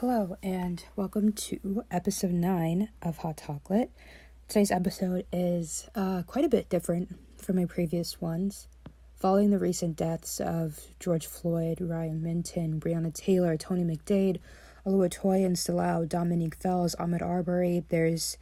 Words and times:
Hello, 0.00 0.36
and 0.42 0.84
welcome 0.94 1.32
to 1.32 1.82
episode 1.90 2.32
9 2.32 2.90
of 3.00 3.16
Hot 3.16 3.40
Chocolate. 3.46 3.90
Today's 4.46 4.70
episode 4.70 5.24
is 5.32 5.88
uh, 5.94 6.22
quite 6.26 6.44
a 6.44 6.50
bit 6.50 6.68
different 6.68 7.18
from 7.38 7.56
my 7.56 7.64
previous 7.64 8.20
ones. 8.20 8.68
Following 9.14 9.48
the 9.48 9.58
recent 9.58 9.96
deaths 9.96 10.38
of 10.38 10.78
George 11.00 11.26
Floyd, 11.26 11.80
Riah 11.80 12.10
Milton, 12.10 12.78
Breonna 12.78 13.10
Taylor, 13.14 13.56
Tony 13.56 13.84
McDade, 13.84 14.38
Oluwatoyin 14.84 15.52
Salau, 15.52 16.06
Dominique 16.06 16.56
Fells, 16.56 16.94
Ahmaud 16.96 17.22
Arbery, 17.22 17.82
there's 17.88 18.36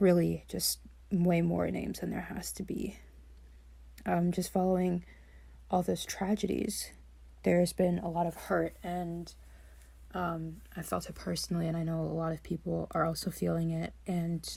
really 0.00 0.46
just 0.48 0.78
way 1.12 1.42
more 1.42 1.70
names 1.70 2.00
than 2.00 2.08
there 2.08 2.28
has 2.34 2.50
to 2.52 2.62
be. 2.62 2.96
Um, 4.06 4.32
just 4.32 4.50
following 4.50 5.04
all 5.70 5.82
those 5.82 6.06
tragedies, 6.06 6.92
there's 7.42 7.74
been 7.74 7.98
a 7.98 8.08
lot 8.08 8.26
of 8.26 8.34
hurt, 8.36 8.74
and 8.82 9.34
um, 10.16 10.62
I 10.74 10.80
felt 10.80 11.08
it 11.10 11.14
personally, 11.14 11.68
and 11.68 11.76
I 11.76 11.82
know 11.82 12.00
a 12.00 12.16
lot 12.16 12.32
of 12.32 12.42
people 12.42 12.88
are 12.92 13.04
also 13.04 13.30
feeling 13.30 13.70
it. 13.70 13.92
And 14.06 14.48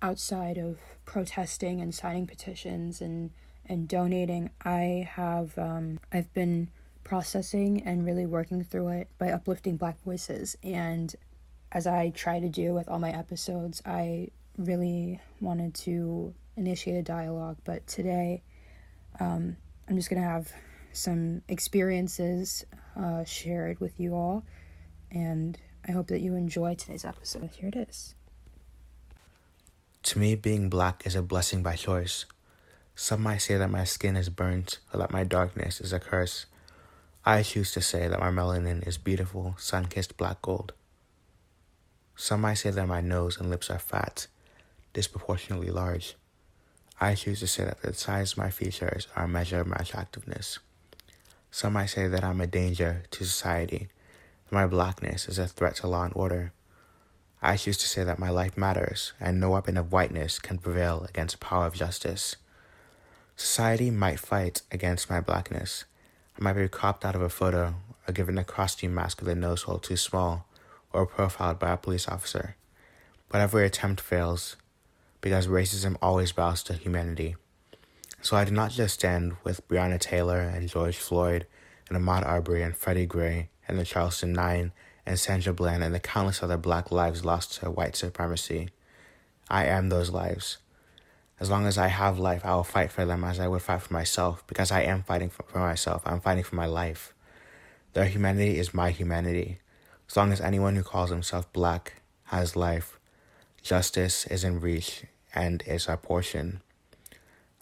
outside 0.00 0.58
of 0.58 0.78
protesting 1.04 1.80
and 1.80 1.92
signing 1.92 2.26
petitions 2.26 3.00
and 3.00 3.32
and 3.66 3.88
donating, 3.88 4.50
I 4.64 5.08
have 5.10 5.58
um, 5.58 5.98
I've 6.12 6.32
been 6.34 6.70
processing 7.02 7.82
and 7.84 8.06
really 8.06 8.26
working 8.26 8.62
through 8.62 8.88
it 8.88 9.08
by 9.18 9.30
uplifting 9.30 9.76
Black 9.76 10.00
voices. 10.04 10.56
And 10.62 11.14
as 11.72 11.86
I 11.86 12.10
try 12.10 12.38
to 12.38 12.48
do 12.48 12.72
with 12.72 12.88
all 12.88 13.00
my 13.00 13.10
episodes, 13.10 13.82
I 13.84 14.28
really 14.56 15.20
wanted 15.40 15.74
to 15.74 16.32
initiate 16.56 16.96
a 16.96 17.02
dialogue. 17.02 17.56
But 17.64 17.86
today, 17.88 18.42
um, 19.18 19.56
I'm 19.88 19.96
just 19.96 20.10
gonna 20.10 20.22
have 20.22 20.52
some 20.92 21.42
experiences 21.48 22.64
uh, 22.96 23.24
shared 23.24 23.80
with 23.80 23.98
you 23.98 24.14
all, 24.14 24.44
and 25.10 25.58
I 25.86 25.92
hope 25.92 26.08
that 26.08 26.20
you 26.20 26.34
enjoy 26.34 26.74
today's 26.74 27.04
episode. 27.04 27.50
Here 27.54 27.68
it 27.68 27.76
is. 27.76 28.14
To 30.04 30.18
me, 30.18 30.34
being 30.34 30.68
black 30.68 31.06
is 31.06 31.14
a 31.14 31.22
blessing 31.22 31.62
by 31.62 31.76
choice. 31.76 32.24
Some 32.94 33.22
might 33.22 33.38
say 33.38 33.56
that 33.56 33.70
my 33.70 33.84
skin 33.84 34.16
is 34.16 34.28
burnt 34.28 34.78
or 34.92 34.98
that 34.98 35.12
my 35.12 35.24
darkness 35.24 35.80
is 35.80 35.92
a 35.92 36.00
curse. 36.00 36.46
I 37.24 37.42
choose 37.42 37.72
to 37.72 37.80
say 37.80 38.08
that 38.08 38.20
my 38.20 38.30
melanin 38.30 38.86
is 38.86 38.98
beautiful, 38.98 39.54
sun 39.58 39.86
kissed 39.86 40.16
black 40.16 40.40
gold. 40.42 40.72
Some 42.16 42.40
might 42.40 42.54
say 42.54 42.70
that 42.70 42.88
my 42.88 43.00
nose 43.00 43.38
and 43.38 43.50
lips 43.50 43.70
are 43.70 43.78
fat, 43.78 44.26
disproportionately 44.92 45.70
large. 45.70 46.16
I 47.00 47.14
choose 47.14 47.40
to 47.40 47.46
say 47.46 47.64
that 47.64 47.82
the 47.82 47.94
size 47.94 48.32
of 48.32 48.38
my 48.38 48.50
features 48.50 49.06
are 49.14 49.24
a 49.24 49.28
measure 49.28 49.60
of 49.60 49.68
my 49.68 49.76
attractiveness. 49.76 50.58
Some 51.50 51.74
might 51.74 51.86
say 51.86 52.08
that 52.08 52.24
I'm 52.24 52.40
a 52.40 52.46
danger 52.46 53.04
to 53.12 53.24
society, 53.24 53.88
my 54.50 54.66
blackness 54.66 55.28
is 55.28 55.38
a 55.38 55.46
threat 55.46 55.76
to 55.76 55.86
law 55.86 56.04
and 56.04 56.12
order. 56.16 56.52
I 57.40 57.56
choose 57.56 57.78
to 57.78 57.86
say 57.86 58.02
that 58.04 58.18
my 58.18 58.30
life 58.30 58.56
matters, 58.56 59.12
and 59.20 59.38
no 59.38 59.50
weapon 59.50 59.76
of 59.76 59.92
whiteness 59.92 60.38
can 60.38 60.58
prevail 60.58 61.06
against 61.08 61.38
the 61.38 61.44
power 61.44 61.66
of 61.66 61.74
justice. 61.74 62.36
Society 63.36 63.90
might 63.90 64.18
fight 64.18 64.62
against 64.72 65.08
my 65.08 65.20
blackness. 65.20 65.84
I 66.38 66.42
might 66.42 66.54
be 66.54 66.68
cropped 66.68 67.04
out 67.04 67.14
of 67.14 67.22
a 67.22 67.28
photo, 67.28 67.74
or 68.06 68.12
given 68.12 68.38
a 68.38 68.44
costume 68.44 68.94
mask 68.94 69.20
with 69.20 69.28
a 69.28 69.34
nose 69.34 69.62
hole 69.62 69.78
too 69.78 69.96
small, 69.96 70.46
or 70.92 71.06
profiled 71.06 71.58
by 71.58 71.72
a 71.72 71.76
police 71.76 72.08
officer. 72.08 72.56
But 73.28 73.40
every 73.40 73.64
attempt 73.66 74.00
fails, 74.00 74.56
because 75.20 75.46
racism 75.46 75.96
always 76.02 76.32
bows 76.32 76.62
to 76.64 76.72
humanity. 76.72 77.36
So 78.22 78.36
I 78.36 78.44
do 78.44 78.50
not 78.50 78.72
just 78.72 78.94
stand 78.94 79.36
with 79.44 79.66
Breonna 79.68 80.00
Taylor 80.00 80.40
and 80.40 80.68
George 80.68 80.96
Floyd 80.96 81.46
and 81.88 81.96
Ahmaud 81.96 82.26
Arbery 82.26 82.62
and 82.62 82.76
Freddie 82.76 83.06
Gray 83.06 83.48
and 83.68 83.78
the 83.78 83.84
Charleston 83.84 84.32
Nine 84.32 84.72
and 85.04 85.18
Sandra 85.18 85.52
Bland 85.52 85.84
and 85.84 85.94
the 85.94 86.00
countless 86.00 86.42
other 86.42 86.56
black 86.56 86.90
lives 86.90 87.24
lost 87.24 87.60
to 87.60 87.70
white 87.70 87.96
supremacy. 87.96 88.70
I 89.48 89.64
am 89.64 89.88
those 89.88 90.10
lives. 90.10 90.58
As 91.40 91.50
long 91.50 91.66
as 91.66 91.78
I 91.78 91.86
have 91.86 92.18
life, 92.18 92.44
I 92.44 92.54
will 92.54 92.64
fight 92.64 92.90
for 92.90 93.04
them 93.04 93.22
as 93.22 93.38
I 93.38 93.46
would 93.46 93.62
fight 93.62 93.82
for 93.82 93.92
myself 93.92 94.44
because 94.46 94.72
I 94.72 94.82
am 94.82 95.02
fighting 95.04 95.30
for, 95.30 95.44
myself. 95.58 96.02
I'm 96.04 96.20
fighting 96.20 96.44
for 96.44 96.56
my 96.56 96.66
life. 96.66 97.14
Their 97.92 98.06
humanity 98.06 98.58
is 98.58 98.74
my 98.74 98.90
humanity. 98.90 99.60
As 100.08 100.16
long 100.16 100.32
as 100.32 100.40
anyone 100.40 100.74
who 100.74 100.82
calls 100.82 101.10
himself 101.10 101.50
black 101.52 102.02
has 102.24 102.56
life, 102.56 102.98
justice 103.62 104.26
is 104.26 104.42
in 104.42 104.60
reach 104.60 105.04
and 105.34 105.62
is 105.66 105.86
our 105.86 105.96
portion. 105.96 106.60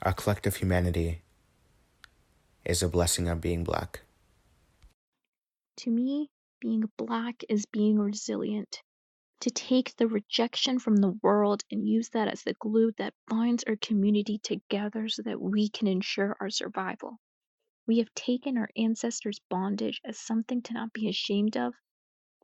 Our 0.02 0.12
collective 0.12 0.56
humanity 0.56 1.20
is 2.64 2.82
a 2.82 2.88
blessing 2.88 3.28
of 3.28 3.40
being 3.40 3.62
black. 3.62 4.00
To 5.78 5.90
me, 5.90 6.30
being 6.60 6.84
black 6.96 7.44
is 7.48 7.66
being 7.66 7.98
resilient. 7.98 8.82
To 9.40 9.50
take 9.50 9.94
the 9.96 10.08
rejection 10.08 10.78
from 10.78 10.96
the 10.96 11.12
world 11.22 11.64
and 11.70 11.86
use 11.86 12.08
that 12.10 12.28
as 12.28 12.42
the 12.42 12.54
glue 12.54 12.92
that 12.92 13.14
binds 13.28 13.62
our 13.64 13.76
community 13.76 14.38
together 14.38 15.08
so 15.08 15.22
that 15.22 15.40
we 15.40 15.68
can 15.68 15.86
ensure 15.86 16.36
our 16.40 16.50
survival. 16.50 17.18
We 17.86 17.98
have 17.98 18.14
taken 18.14 18.56
our 18.58 18.70
ancestors' 18.76 19.40
bondage 19.50 20.00
as 20.04 20.18
something 20.18 20.62
to 20.62 20.72
not 20.72 20.92
be 20.92 21.08
ashamed 21.08 21.56
of, 21.56 21.74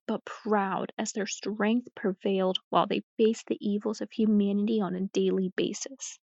but 0.07 0.25
proud 0.25 0.93
as 0.99 1.13
their 1.13 1.27
strength 1.27 1.89
prevailed 1.95 2.59
while 2.69 2.87
they 2.87 3.03
faced 3.17 3.47
the 3.47 3.59
evils 3.61 4.01
of 4.01 4.13
humanity 4.13 4.81
on 4.81 4.95
a 4.95 5.07
daily 5.09 5.51
basis. 5.57 6.19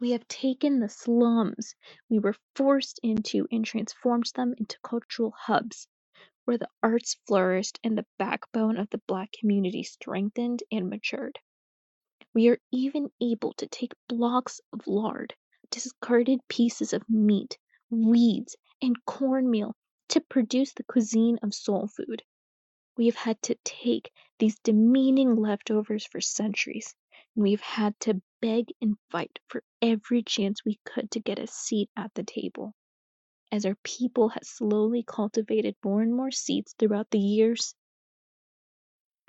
We 0.00 0.12
have 0.12 0.28
taken 0.28 0.78
the 0.78 0.88
slums 0.88 1.74
we 2.08 2.20
were 2.20 2.36
forced 2.54 3.00
into 3.02 3.48
and 3.50 3.64
transformed 3.64 4.30
them 4.34 4.54
into 4.56 4.78
cultural 4.80 5.32
hubs 5.32 5.88
where 6.44 6.56
the 6.56 6.70
arts 6.82 7.14
flourished 7.26 7.80
and 7.82 7.98
the 7.98 8.06
backbone 8.16 8.76
of 8.76 8.88
the 8.90 9.02
Black 9.06 9.32
community 9.32 9.82
strengthened 9.82 10.62
and 10.70 10.88
matured. 10.88 11.38
We 12.32 12.48
are 12.48 12.58
even 12.70 13.10
able 13.20 13.54
to 13.54 13.66
take 13.66 13.92
blocks 14.08 14.60
of 14.72 14.86
lard, 14.86 15.34
discarded 15.70 16.40
pieces 16.48 16.92
of 16.92 17.08
meat, 17.10 17.58
weeds, 17.90 18.56
and 18.80 18.96
cornmeal 19.04 19.74
to 20.08 20.20
produce 20.20 20.72
the 20.74 20.84
cuisine 20.84 21.38
of 21.42 21.52
soul 21.52 21.88
food. 21.88 22.22
We 22.96 23.06
have 23.06 23.16
had 23.16 23.42
to 23.42 23.56
take 23.64 24.12
these 24.38 24.58
demeaning 24.60 25.34
leftovers 25.36 26.06
for 26.06 26.20
centuries, 26.20 26.94
and 27.38 27.44
we 27.44 27.52
have 27.52 27.62
had 27.62 27.98
to 28.00 28.22
beg 28.42 28.74
and 28.82 28.98
fight 29.10 29.40
for 29.48 29.64
every 29.82 30.22
chance 30.24 30.66
we 30.66 30.78
could 30.84 31.10
to 31.12 31.20
get 31.20 31.40
a 31.40 31.48
seat 31.48 31.90
at 31.96 32.12
the 32.16 32.24
table 32.24 32.74
as 33.52 33.64
our 33.64 33.76
people 33.82 34.28
has 34.30 34.48
slowly 34.48 35.02
cultivated 35.02 35.74
more 35.84 36.02
and 36.02 36.14
more 36.14 36.30
seats 36.30 36.74
throughout 36.78 37.10
the 37.10 37.18
years, 37.18 37.74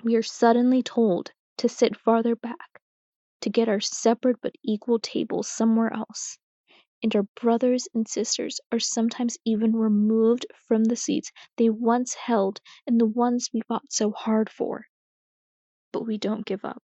we 0.04 0.16
are 0.16 0.22
suddenly 0.22 0.82
told 0.82 1.32
to 1.56 1.68
sit 1.68 1.96
farther 1.96 2.36
back, 2.36 2.82
to 3.40 3.50
get 3.50 3.68
our 3.68 3.80
separate 3.80 4.40
but 4.42 4.54
equal 4.62 4.98
tables 4.98 5.48
somewhere 5.48 5.92
else. 5.94 6.38
And 7.02 7.14
our 7.16 7.24
brothers 7.40 7.88
and 7.94 8.08
sisters 8.08 8.60
are 8.72 8.80
sometimes 8.80 9.38
even 9.44 9.76
removed 9.76 10.46
from 10.68 10.84
the 10.84 10.96
seats 10.96 11.32
they 11.56 11.70
once 11.70 12.14
held 12.14 12.60
and 12.86 13.00
the 13.00 13.06
ones 13.06 13.50
we 13.52 13.62
fought 13.62 13.92
so 13.92 14.12
hard 14.12 14.50
for. 14.50 14.86
But 15.92 16.06
we 16.06 16.18
don't 16.18 16.46
give 16.46 16.64
up. 16.64 16.82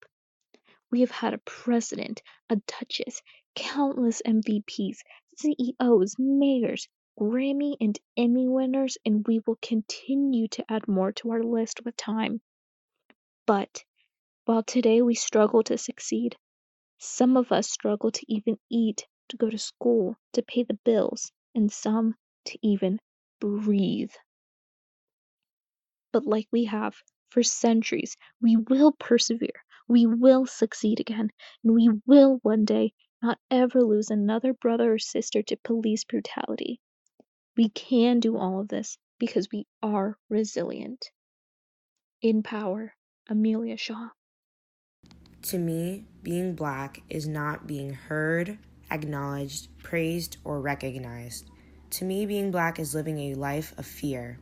We 0.93 1.01
have 1.01 1.11
had 1.11 1.35
a 1.35 1.39
president, 1.39 2.23
a 2.51 2.57
duchess, 2.57 3.23
countless 3.57 4.23
MVPs, 4.27 4.99
CEOs, 5.39 6.17
mayors, 6.19 6.87
Grammy 7.19 7.77
and 7.81 7.99
Emmy 8.17 8.47
winners, 8.47 8.99
and 9.05 9.27
we 9.27 9.41
will 9.47 9.59
continue 9.63 10.49
to 10.49 10.65
add 10.71 10.87
more 10.87 11.13
to 11.13 11.31
our 11.31 11.43
list 11.43 11.85
with 11.85 11.97
time. 11.97 12.43
But 13.47 13.85
while 14.45 14.63
today 14.63 15.03
we 15.03 15.15
struggle 15.15 15.63
to 15.65 15.79
succeed, 15.79 16.37
some 16.99 17.37
of 17.37 17.53
us 17.53 17.71
struggle 17.71 18.11
to 18.13 18.27
even 18.29 18.59
eat, 18.71 19.07
to 19.29 19.37
go 19.37 19.51
to 19.51 19.59
school, 19.59 20.17
to 20.35 20.43
pay 20.43 20.63
the 20.63 20.79
bills, 20.85 21.33
and 21.55 21.73
some 21.73 22.17
to 22.45 22.59
even 22.63 23.01
breathe. 23.41 24.13
But 26.13 26.27
like 26.27 26.49
we 26.53 26.65
have 26.65 26.95
for 27.31 27.43
centuries, 27.43 28.17
we 28.41 28.57
will 28.57 28.93
persevere, 28.93 29.65
we 29.89 30.07
will 30.07 30.47
succeed 30.47 31.01
again, 31.01 31.31
and 31.65 31.75
we 31.75 31.91
will 32.07 32.39
one 32.43 32.65
day 32.65 32.93
not 33.23 33.39
ever 33.51 33.83
lose 33.83 34.11
another 34.11 34.53
brother 34.53 34.95
or 34.95 34.99
sister 34.99 35.43
to 35.43 35.57
police 35.57 36.05
brutality. 36.05 36.81
We 37.57 37.69
can 37.69 38.21
do 38.21 38.37
all 38.37 38.61
of 38.61 38.69
this 38.69 38.99
because 39.19 39.49
we 39.53 39.67
are 39.83 40.17
resilient. 40.29 41.11
In 42.23 42.43
Power, 42.43 42.95
Amelia 43.29 43.77
Shaw. 43.77 44.09
To 45.43 45.59
me, 45.59 46.07
being 46.23 46.55
black 46.55 47.03
is 47.09 47.27
not 47.27 47.67
being 47.67 47.93
heard, 47.93 48.59
acknowledged, 48.91 49.77
praised, 49.79 50.39
or 50.45 50.61
recognized. 50.61 51.51
To 51.91 52.05
me, 52.05 52.27
being 52.27 52.51
black 52.51 52.79
is 52.79 52.95
living 52.95 53.19
a 53.19 53.35
life 53.35 53.77
of 53.77 53.85
fear. 53.85 54.39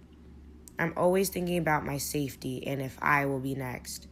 I'm 0.78 0.92
always 0.96 1.28
thinking 1.28 1.58
about 1.58 1.84
my 1.84 1.98
safety 1.98 2.66
and 2.66 2.80
if 2.80 2.98
I 3.02 3.26
will 3.26 3.40
be 3.40 3.54
next. 3.54 4.06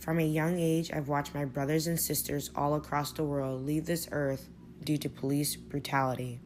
From 0.00 0.20
a 0.20 0.26
young 0.26 0.58
age, 0.58 0.90
I've 0.92 1.08
watched 1.08 1.34
my 1.34 1.44
brothers 1.44 1.86
and 1.86 1.98
sisters 1.98 2.50
all 2.54 2.74
across 2.74 3.12
the 3.12 3.24
world 3.24 3.66
leave 3.66 3.86
this 3.86 4.08
earth 4.12 4.48
due 4.84 4.96
to 4.98 5.08
police 5.08 5.56
brutality. 5.56 6.40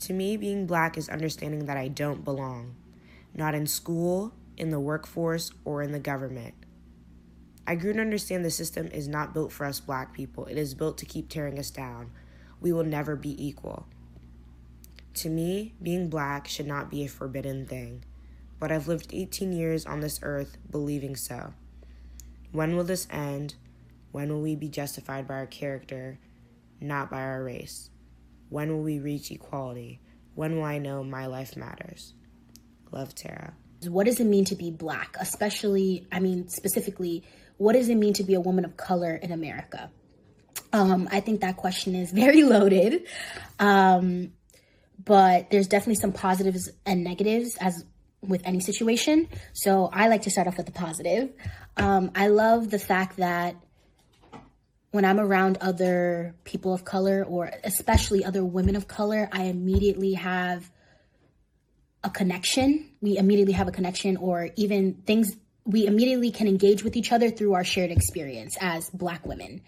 To 0.00 0.12
me, 0.12 0.36
being 0.36 0.66
black 0.66 0.96
is 0.96 1.08
understanding 1.08 1.66
that 1.66 1.76
I 1.76 1.88
don't 1.88 2.24
belong. 2.24 2.74
Not 3.34 3.54
in 3.54 3.66
school, 3.66 4.32
in 4.56 4.70
the 4.70 4.80
workforce, 4.80 5.52
or 5.64 5.82
in 5.82 5.92
the 5.92 5.98
government. 5.98 6.54
I 7.66 7.74
grew 7.74 7.92
to 7.92 8.00
understand 8.00 8.44
the 8.44 8.50
system 8.50 8.86
is 8.88 9.08
not 9.08 9.34
built 9.34 9.52
for 9.52 9.66
us 9.66 9.78
black 9.78 10.14
people, 10.14 10.46
it 10.46 10.56
is 10.56 10.74
built 10.74 10.96
to 10.98 11.06
keep 11.06 11.28
tearing 11.28 11.58
us 11.58 11.70
down. 11.70 12.10
We 12.60 12.72
will 12.72 12.84
never 12.84 13.14
be 13.14 13.46
equal. 13.46 13.86
To 15.14 15.28
me, 15.28 15.74
being 15.82 16.08
black 16.08 16.48
should 16.48 16.66
not 16.66 16.90
be 16.90 17.04
a 17.04 17.08
forbidden 17.08 17.66
thing, 17.66 18.04
but 18.58 18.72
I've 18.72 18.88
lived 18.88 19.10
18 19.12 19.52
years 19.52 19.84
on 19.84 20.00
this 20.00 20.20
earth 20.22 20.56
believing 20.70 21.14
so. 21.14 21.52
When 22.52 22.76
will 22.76 22.84
this 22.84 23.06
end? 23.10 23.54
When 24.12 24.32
will 24.32 24.40
we 24.40 24.56
be 24.56 24.68
justified 24.68 25.28
by 25.28 25.34
our 25.34 25.46
character, 25.46 26.18
not 26.80 27.10
by 27.10 27.20
our 27.22 27.44
race? 27.44 27.90
When 28.48 28.72
will 28.72 28.82
we 28.82 28.98
reach 28.98 29.30
equality? 29.30 30.00
When 30.34 30.56
will 30.56 30.64
I 30.64 30.78
know 30.78 31.04
my 31.04 31.26
life 31.26 31.56
matters? 31.56 32.14
Love, 32.90 33.14
Tara. 33.14 33.54
What 33.86 34.06
does 34.06 34.18
it 34.18 34.24
mean 34.24 34.44
to 34.46 34.56
be 34.56 34.70
black? 34.70 35.16
Especially, 35.20 36.06
I 36.10 36.20
mean, 36.20 36.48
specifically, 36.48 37.24
what 37.58 37.74
does 37.74 37.88
it 37.88 37.96
mean 37.96 38.14
to 38.14 38.24
be 38.24 38.34
a 38.34 38.40
woman 38.40 38.64
of 38.64 38.76
color 38.76 39.14
in 39.14 39.30
America? 39.30 39.90
Um, 40.72 41.08
I 41.10 41.20
think 41.20 41.40
that 41.40 41.56
question 41.56 41.94
is 41.94 42.10
very 42.10 42.42
loaded. 42.44 43.06
Um, 43.58 44.32
but 45.04 45.50
there's 45.50 45.68
definitely 45.68 45.96
some 45.96 46.12
positives 46.12 46.70
and 46.84 47.04
negatives 47.04 47.56
as 47.60 47.84
with 48.20 48.42
any 48.44 48.60
situation. 48.60 49.28
So 49.52 49.90
I 49.92 50.08
like 50.08 50.22
to 50.22 50.30
start 50.30 50.46
off 50.46 50.56
with 50.56 50.66
the 50.66 50.72
positive. 50.72 51.32
Um, 51.76 52.10
I 52.14 52.28
love 52.28 52.70
the 52.70 52.78
fact 52.78 53.18
that 53.18 53.56
when 54.90 55.04
I'm 55.04 55.20
around 55.20 55.58
other 55.60 56.34
people 56.44 56.72
of 56.72 56.84
color 56.84 57.24
or 57.28 57.52
especially 57.62 58.24
other 58.24 58.44
women 58.44 58.74
of 58.74 58.88
color, 58.88 59.28
I 59.30 59.44
immediately 59.44 60.14
have 60.14 60.70
a 62.02 62.10
connection. 62.10 62.90
We 63.00 63.18
immediately 63.18 63.52
have 63.52 63.68
a 63.68 63.72
connection, 63.72 64.16
or 64.16 64.50
even 64.56 64.94
things 64.94 65.36
we 65.64 65.86
immediately 65.86 66.30
can 66.30 66.48
engage 66.48 66.82
with 66.82 66.96
each 66.96 67.12
other 67.12 67.30
through 67.30 67.54
our 67.54 67.64
shared 67.64 67.90
experience 67.90 68.56
as 68.60 68.88
Black 68.90 69.26
women. 69.26 69.60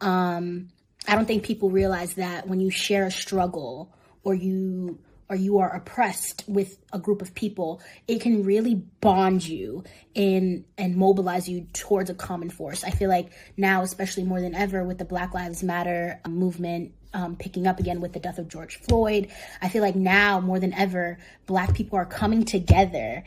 Um, 0.00 0.68
I 1.06 1.14
don't 1.14 1.26
think 1.26 1.42
people 1.42 1.70
realize 1.70 2.14
that 2.14 2.48
when 2.48 2.60
you 2.60 2.70
share 2.70 3.04
a 3.04 3.10
struggle 3.10 3.92
or 4.24 4.34
you 4.34 4.98
or 5.32 5.34
you 5.34 5.60
are 5.60 5.74
oppressed 5.74 6.44
with 6.46 6.76
a 6.92 6.98
group 6.98 7.22
of 7.22 7.34
people, 7.34 7.80
it 8.06 8.20
can 8.20 8.44
really 8.44 8.74
bond 8.74 9.48
you 9.48 9.82
in 10.14 10.62
and 10.76 10.94
mobilize 10.94 11.48
you 11.48 11.66
towards 11.72 12.10
a 12.10 12.14
common 12.14 12.50
force. 12.50 12.84
I 12.84 12.90
feel 12.90 13.08
like 13.08 13.32
now, 13.56 13.80
especially 13.80 14.24
more 14.24 14.42
than 14.42 14.54
ever, 14.54 14.84
with 14.84 14.98
the 14.98 15.06
Black 15.06 15.32
Lives 15.32 15.62
Matter 15.62 16.20
movement 16.28 16.92
um, 17.14 17.36
picking 17.36 17.66
up 17.66 17.80
again 17.80 18.02
with 18.02 18.12
the 18.12 18.20
death 18.20 18.38
of 18.38 18.46
George 18.46 18.76
Floyd, 18.76 19.28
I 19.62 19.70
feel 19.70 19.80
like 19.80 19.96
now 19.96 20.38
more 20.38 20.60
than 20.60 20.74
ever, 20.74 21.16
Black 21.46 21.74
people 21.74 21.96
are 21.98 22.04
coming 22.04 22.44
together 22.44 23.24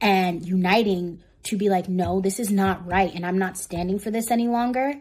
and 0.00 0.46
uniting 0.46 1.20
to 1.42 1.56
be 1.56 1.68
like, 1.68 1.88
no, 1.88 2.20
this 2.20 2.38
is 2.38 2.52
not 2.52 2.86
right, 2.86 3.12
and 3.12 3.26
I'm 3.26 3.38
not 3.38 3.58
standing 3.58 3.98
for 3.98 4.12
this 4.12 4.30
any 4.30 4.46
longer. 4.46 4.94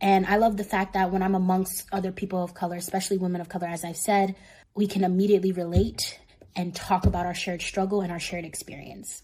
And 0.00 0.26
I 0.26 0.36
love 0.36 0.56
the 0.56 0.64
fact 0.64 0.92
that 0.92 1.10
when 1.10 1.24
I'm 1.24 1.34
amongst 1.34 1.88
other 1.90 2.12
people 2.12 2.44
of 2.44 2.54
color, 2.54 2.76
especially 2.76 3.18
women 3.18 3.40
of 3.40 3.48
color, 3.48 3.66
as 3.66 3.84
I've 3.84 3.96
said, 3.96 4.36
we 4.78 4.86
can 4.86 5.02
immediately 5.02 5.50
relate 5.50 6.20
and 6.54 6.72
talk 6.72 7.04
about 7.04 7.26
our 7.26 7.34
shared 7.34 7.60
struggle 7.60 8.00
and 8.00 8.12
our 8.12 8.20
shared 8.20 8.44
experience. 8.44 9.22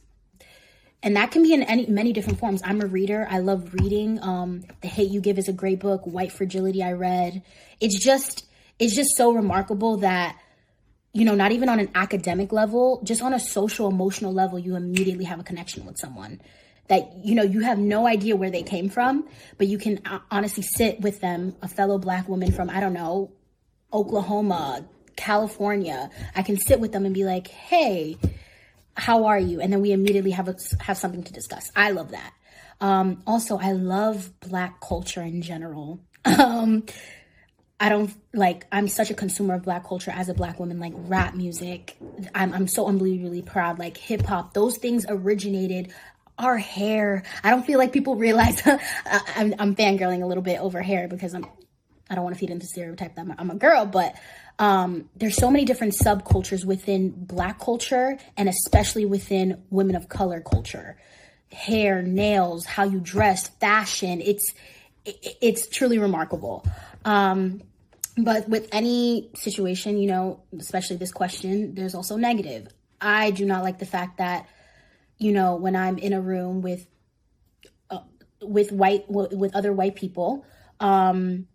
And 1.00 1.16
that 1.16 1.30
can 1.30 1.44
be 1.44 1.54
in 1.54 1.62
any 1.62 1.86
many 1.86 2.12
different 2.12 2.40
forms. 2.40 2.60
I'm 2.64 2.80
a 2.80 2.86
reader. 2.86 3.24
I 3.30 3.38
love 3.38 3.72
reading. 3.72 4.20
Um, 4.20 4.64
the 4.80 4.88
Hate 4.88 5.10
You 5.10 5.20
Give 5.20 5.38
is 5.38 5.48
a 5.48 5.52
great 5.52 5.78
book. 5.78 6.02
White 6.06 6.32
Fragility 6.32 6.82
I 6.82 6.92
read. 6.92 7.42
It's 7.78 8.02
just 8.02 8.44
it's 8.80 8.96
just 8.96 9.10
so 9.16 9.32
remarkable 9.32 9.98
that 9.98 10.36
you 11.12 11.24
know, 11.24 11.36
not 11.36 11.52
even 11.52 11.68
on 11.68 11.78
an 11.78 11.90
academic 11.94 12.50
level, 12.50 13.00
just 13.04 13.22
on 13.22 13.32
a 13.32 13.38
social 13.38 13.88
emotional 13.88 14.32
level, 14.32 14.58
you 14.58 14.74
immediately 14.74 15.24
have 15.26 15.38
a 15.38 15.44
connection 15.44 15.86
with 15.86 15.96
someone 15.96 16.40
that 16.88 17.12
you 17.22 17.36
know 17.36 17.44
you 17.44 17.60
have 17.60 17.78
no 17.78 18.08
idea 18.08 18.34
where 18.34 18.50
they 18.50 18.62
came 18.62 18.90
from 18.90 19.26
but 19.56 19.66
you 19.66 19.78
can 19.78 20.00
uh, 20.04 20.18
honestly 20.30 20.62
sit 20.62 21.00
with 21.00 21.18
them 21.22 21.56
a 21.62 21.68
fellow 21.68 21.96
black 21.96 22.28
woman 22.28 22.52
from 22.52 22.68
i 22.68 22.78
don't 22.78 22.92
know 22.92 23.32
oklahoma 23.90 24.84
California, 25.16 26.10
I 26.34 26.42
can 26.42 26.56
sit 26.56 26.80
with 26.80 26.92
them 26.92 27.04
and 27.04 27.14
be 27.14 27.24
like, 27.24 27.48
"Hey, 27.48 28.16
how 28.96 29.26
are 29.26 29.38
you?" 29.38 29.60
And 29.60 29.72
then 29.72 29.80
we 29.80 29.92
immediately 29.92 30.32
have 30.32 30.48
a, 30.48 30.56
have 30.80 30.96
something 30.96 31.22
to 31.24 31.32
discuss. 31.32 31.70
I 31.74 31.90
love 31.90 32.10
that. 32.10 32.32
Um, 32.80 33.22
also, 33.26 33.58
I 33.58 33.72
love 33.72 34.30
Black 34.40 34.80
culture 34.80 35.22
in 35.22 35.42
general. 35.42 36.00
Um, 36.26 36.84
I 37.78 37.90
don't 37.90 38.10
like. 38.32 38.66
I'm 38.72 38.88
such 38.88 39.10
a 39.10 39.14
consumer 39.14 39.54
of 39.54 39.62
Black 39.62 39.86
culture 39.86 40.10
as 40.10 40.30
a 40.30 40.34
Black 40.34 40.58
woman. 40.58 40.80
Like 40.80 40.94
rap 40.96 41.34
music, 41.34 41.96
I'm 42.34 42.54
I'm 42.54 42.66
so 42.66 42.86
unbelievably 42.86 43.42
proud. 43.42 43.78
Like 43.78 43.98
hip 43.98 44.22
hop, 44.22 44.54
those 44.54 44.78
things 44.78 45.04
originated 45.06 45.92
our 46.38 46.56
hair. 46.56 47.24
I 47.42 47.50
don't 47.50 47.66
feel 47.66 47.78
like 47.78 47.92
people 47.92 48.16
realize 48.26 48.62
I'm, 49.36 49.54
I'm 49.58 49.76
fangirling 49.76 50.22
a 50.22 50.26
little 50.26 50.42
bit 50.42 50.60
over 50.60 50.80
hair 50.80 51.08
because 51.08 51.34
I'm 51.34 51.46
I 52.08 52.14
don't 52.14 52.24
want 52.24 52.36
to 52.36 52.40
feed 52.40 52.50
into 52.50 52.66
stereotype 52.66 53.14
that 53.16 53.22
I'm, 53.22 53.34
I'm 53.38 53.50
a 53.50 53.54
girl, 53.54 53.86
but 53.86 54.14
um, 54.58 55.08
there's 55.16 55.36
so 55.36 55.50
many 55.50 55.64
different 55.64 55.94
subcultures 55.94 56.64
within 56.64 57.10
black 57.10 57.58
culture 57.58 58.18
and 58.36 58.48
especially 58.48 59.04
within 59.04 59.62
women 59.70 59.96
of 59.96 60.08
color 60.08 60.40
culture. 60.40 60.96
Hair 61.52 62.02
nails 62.02 62.64
how 62.64 62.84
you 62.84 63.00
dress 63.00 63.48
fashion 63.48 64.20
it's 64.20 64.54
it's 65.04 65.68
truly 65.68 65.98
remarkable. 65.98 66.66
Um, 67.04 67.62
but 68.16 68.48
with 68.48 68.68
any 68.72 69.30
situation 69.34 69.98
you 69.98 70.08
know 70.08 70.42
especially 70.58 70.96
this 70.96 71.12
question 71.12 71.74
there's 71.74 71.94
also 71.94 72.16
negative. 72.16 72.68
I 73.00 73.32
do 73.32 73.44
not 73.44 73.62
like 73.62 73.78
the 73.78 73.86
fact 73.86 74.18
that 74.18 74.48
you 75.18 75.32
know 75.32 75.56
when 75.56 75.76
i'm 75.76 75.98
in 75.98 76.12
a 76.12 76.20
room 76.20 76.60
with 76.60 76.86
uh, 77.90 78.00
with 78.42 78.72
white 78.72 79.04
with 79.08 79.54
other 79.54 79.72
white 79.72 79.94
people 79.94 80.44
um 80.80 81.46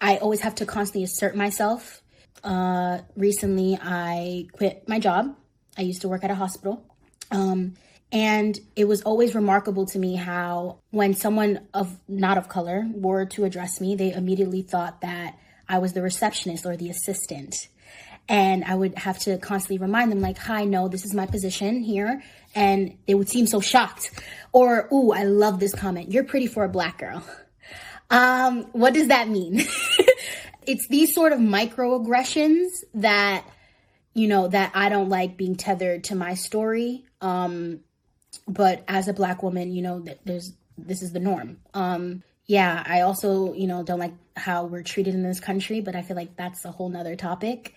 I 0.00 0.16
always 0.16 0.40
have 0.40 0.54
to 0.56 0.66
constantly 0.66 1.04
assert 1.04 1.36
myself. 1.36 2.02
Uh, 2.42 3.00
recently, 3.16 3.78
I 3.80 4.46
quit 4.52 4.88
my 4.88 4.98
job. 4.98 5.36
I 5.76 5.82
used 5.82 6.02
to 6.02 6.08
work 6.08 6.24
at 6.24 6.30
a 6.30 6.34
hospital. 6.34 6.82
Um, 7.30 7.74
and 8.12 8.58
it 8.74 8.86
was 8.86 9.02
always 9.02 9.34
remarkable 9.34 9.86
to 9.86 9.98
me 9.98 10.16
how 10.16 10.78
when 10.90 11.14
someone 11.14 11.68
of 11.72 11.96
not 12.08 12.38
of 12.38 12.48
color 12.48 12.86
were 12.92 13.24
to 13.26 13.44
address 13.44 13.80
me, 13.80 13.94
they 13.94 14.12
immediately 14.12 14.62
thought 14.62 15.02
that 15.02 15.38
I 15.68 15.78
was 15.78 15.92
the 15.92 16.02
receptionist 16.02 16.66
or 16.66 16.76
the 16.76 16.90
assistant. 16.90 17.68
And 18.28 18.64
I 18.64 18.74
would 18.74 18.96
have 18.96 19.18
to 19.20 19.38
constantly 19.38 19.78
remind 19.78 20.10
them, 20.10 20.20
like, 20.20 20.38
hi, 20.38 20.64
no, 20.64 20.88
this 20.88 21.04
is 21.04 21.14
my 21.14 21.26
position 21.26 21.82
here. 21.82 22.22
And 22.54 22.96
they 23.06 23.14
would 23.14 23.28
seem 23.28 23.46
so 23.46 23.60
shocked. 23.60 24.10
Or, 24.52 24.88
ooh, 24.92 25.12
I 25.12 25.24
love 25.24 25.60
this 25.60 25.74
comment. 25.74 26.12
You're 26.12 26.24
pretty 26.24 26.46
for 26.46 26.64
a 26.64 26.68
black 26.68 26.98
girl. 26.98 27.24
Um, 28.10 28.64
what 28.72 28.94
does 28.94 29.08
that 29.08 29.28
mean? 29.28 29.62
it's 30.66 30.88
these 30.88 31.14
sort 31.14 31.32
of 31.32 31.38
microaggressions 31.38 32.68
that 32.94 33.44
you 34.14 34.28
know 34.28 34.48
that 34.48 34.72
I 34.74 34.88
don't 34.88 35.08
like 35.08 35.36
being 35.36 35.56
tethered 35.56 36.04
to 36.04 36.14
my 36.14 36.34
story. 36.34 37.04
Um, 37.20 37.80
but 38.46 38.84
as 38.88 39.08
a 39.08 39.12
black 39.12 39.42
woman, 39.42 39.72
you 39.72 39.82
know, 39.82 40.00
that 40.00 40.18
there's 40.24 40.52
this 40.76 41.02
is 41.02 41.12
the 41.12 41.20
norm. 41.20 41.58
Um, 41.74 42.22
yeah, 42.46 42.82
I 42.84 43.02
also, 43.02 43.52
you 43.52 43.66
know, 43.66 43.84
don't 43.84 44.00
like 44.00 44.14
how 44.36 44.64
we're 44.64 44.82
treated 44.82 45.14
in 45.14 45.22
this 45.22 45.40
country, 45.40 45.80
but 45.80 45.94
I 45.94 46.02
feel 46.02 46.16
like 46.16 46.36
that's 46.36 46.64
a 46.64 46.72
whole 46.72 46.88
nother 46.88 47.14
topic. 47.14 47.74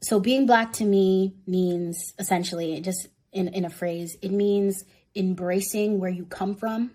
So 0.00 0.20
being 0.20 0.46
black 0.46 0.72
to 0.74 0.84
me 0.84 1.34
means 1.46 2.14
essentially 2.18 2.80
just 2.80 3.08
in, 3.32 3.48
in 3.48 3.64
a 3.64 3.70
phrase, 3.70 4.16
it 4.22 4.30
means 4.30 4.84
embracing 5.16 5.98
where 5.98 6.10
you 6.10 6.26
come 6.26 6.54
from 6.54 6.92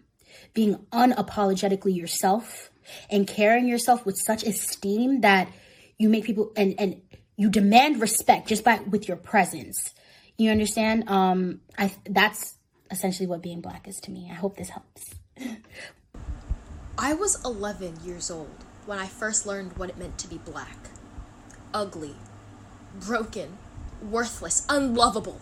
being 0.54 0.75
unapologetically 0.92 1.96
yourself 1.96 2.70
and 3.10 3.28
carrying 3.28 3.68
yourself 3.68 4.06
with 4.06 4.18
such 4.18 4.44
esteem 4.44 5.22
that 5.22 5.50
you 5.98 6.10
make 6.10 6.25
people 6.25 6.52
and 6.56 6.75
and 6.80 7.02
you 7.36 7.50
demand 7.50 8.02
respect 8.02 8.48
just 8.48 8.63
by 8.63 8.80
with 8.90 9.08
your 9.08 9.18
presence. 9.18 9.94
You 10.38 10.52
understand? 10.52 11.10
Um 11.10 11.62
I 11.78 11.94
that's 12.06 12.58
essentially 12.92 13.28
what 13.28 13.42
being 13.42 13.62
black 13.62 13.88
is 13.88 14.00
to 14.02 14.12
me. 14.12 14.30
I 14.30 14.36
hope 14.36 14.58
this 14.58 14.70
helps. 14.70 15.16
I 16.98 17.13
was 17.13 17.44
11 17.44 18.00
years 18.06 18.30
old 18.30 18.63
when 18.86 19.00
I 19.00 19.08
first 19.08 19.48
learned 19.48 19.78
what 19.78 19.90
it 19.90 19.98
meant 19.98 20.18
to 20.20 20.28
be 20.28 20.38
black. 20.38 20.78
Ugly, 21.74 22.16
broken, 23.00 23.58
worthless, 24.02 24.66
unlovable. 24.70 25.42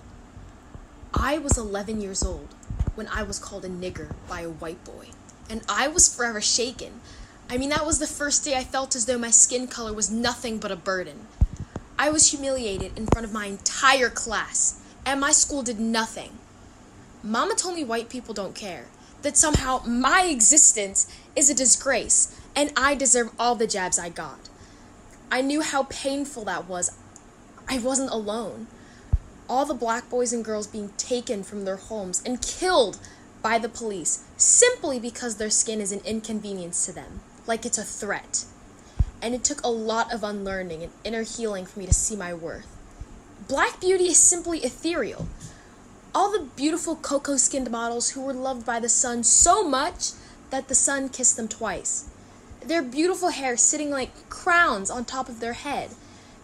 I 1.14 1.40
was 1.40 1.58
11 1.58 2.00
years 2.00 2.24
old 2.24 2.56
when 2.96 3.08
I 3.08 3.24
was 3.24 3.40
called 3.40 3.66
a 3.66 3.70
nigger 3.70 4.14
by 4.28 4.42
a 4.42 4.50
white 4.50 4.84
boy. 4.84 5.08
And 5.50 5.62
I 5.68 5.88
was 5.88 6.14
forever 6.14 6.42
shaken. 6.42 7.02
I 7.50 7.58
mean, 7.58 7.70
that 7.70 7.86
was 7.86 8.00
the 8.00 8.08
first 8.08 8.46
day 8.46 8.56
I 8.56 8.64
felt 8.64 8.96
as 8.96 9.06
though 9.06 9.18
my 9.18 9.32
skin 9.32 9.68
color 9.68 9.94
was 9.94 10.10
nothing 10.10 10.58
but 10.58 10.72
a 10.72 10.76
burden. 10.76 11.28
I 12.00 12.10
was 12.10 12.32
humiliated 12.32 12.98
in 12.98 13.08
front 13.08 13.26
of 13.26 13.34
my 13.34 13.46
entire 13.46 14.10
class, 14.10 14.82
and 15.06 15.20
my 15.20 15.32
school 15.32 15.62
did 15.62 15.80
nothing. 15.80 16.38
Mama 17.24 17.56
told 17.56 17.76
me 17.76 17.84
white 17.84 18.10
people 18.10 18.34
don't 18.34 18.56
care, 18.56 18.88
that 19.22 19.38
somehow 19.38 19.84
my 19.86 20.24
existence 20.24 21.08
is 21.36 21.50
a 21.50 21.54
disgrace, 21.54 22.40
and 22.56 22.72
I 22.76 22.96
deserve 22.96 23.32
all 23.38 23.56
the 23.56 23.68
jabs 23.68 24.00
I 24.00 24.10
got. 24.10 24.50
I 25.32 25.42
knew 25.42 25.62
how 25.62 25.84
painful 25.84 26.46
that 26.46 26.68
was. 26.68 26.92
I 27.68 27.78
wasn't 27.78 28.12
alone 28.12 28.68
all 29.52 29.66
the 29.66 29.74
black 29.74 30.10
boys 30.10 30.32
and 30.32 30.46
girls 30.46 30.66
being 30.66 30.94
taken 30.96 31.44
from 31.44 31.66
their 31.66 31.76
homes 31.76 32.24
and 32.26 32.42
killed 32.42 32.98
by 33.42 33.58
the 33.58 33.68
police 33.68 34.24
simply 34.38 34.98
because 34.98 35.36
their 35.36 35.50
skin 35.50 35.82
is 35.82 35.92
an 35.92 36.00
inconvenience 36.06 36.86
to 36.86 36.94
them, 36.94 37.20
like 37.46 37.66
it's 37.66 37.78
a 37.78 37.84
threat. 37.84 38.46
And 39.22 39.36
it 39.36 39.44
took 39.44 39.62
a 39.62 39.68
lot 39.68 40.14
of 40.14 40.24
unlearning 40.24 40.84
and 40.84 40.92
inner 41.04 41.24
healing 41.24 41.66
for 41.66 41.80
me 41.80 41.86
to 41.86 41.94
see 41.94 42.16
my 42.16 42.34
worth. 42.34 42.66
Black 43.50 43.82
beauty 43.82 44.06
is 44.06 44.18
simply 44.18 44.60
ethereal. 44.60 45.28
All 46.16 46.32
the 46.32 46.48
beautiful 46.56 46.96
cocoa 46.96 47.36
skinned 47.36 47.70
models 47.70 48.12
who 48.12 48.22
were 48.22 48.34
loved 48.34 48.66
by 48.66 48.80
the 48.80 48.88
sun 48.88 49.22
so 49.22 49.68
much 49.68 50.12
that 50.50 50.70
the 50.70 50.76
sun 50.76 51.10
kissed 51.10 51.36
them 51.36 51.50
twice. 51.50 52.08
Their 52.62 52.82
beautiful 52.82 53.32
hair 53.32 53.58
sitting 53.58 53.90
like 53.90 54.30
crowns 54.30 54.90
on 54.90 55.04
top 55.04 55.28
of 55.28 55.42
their 55.42 55.54
head. 55.54 55.90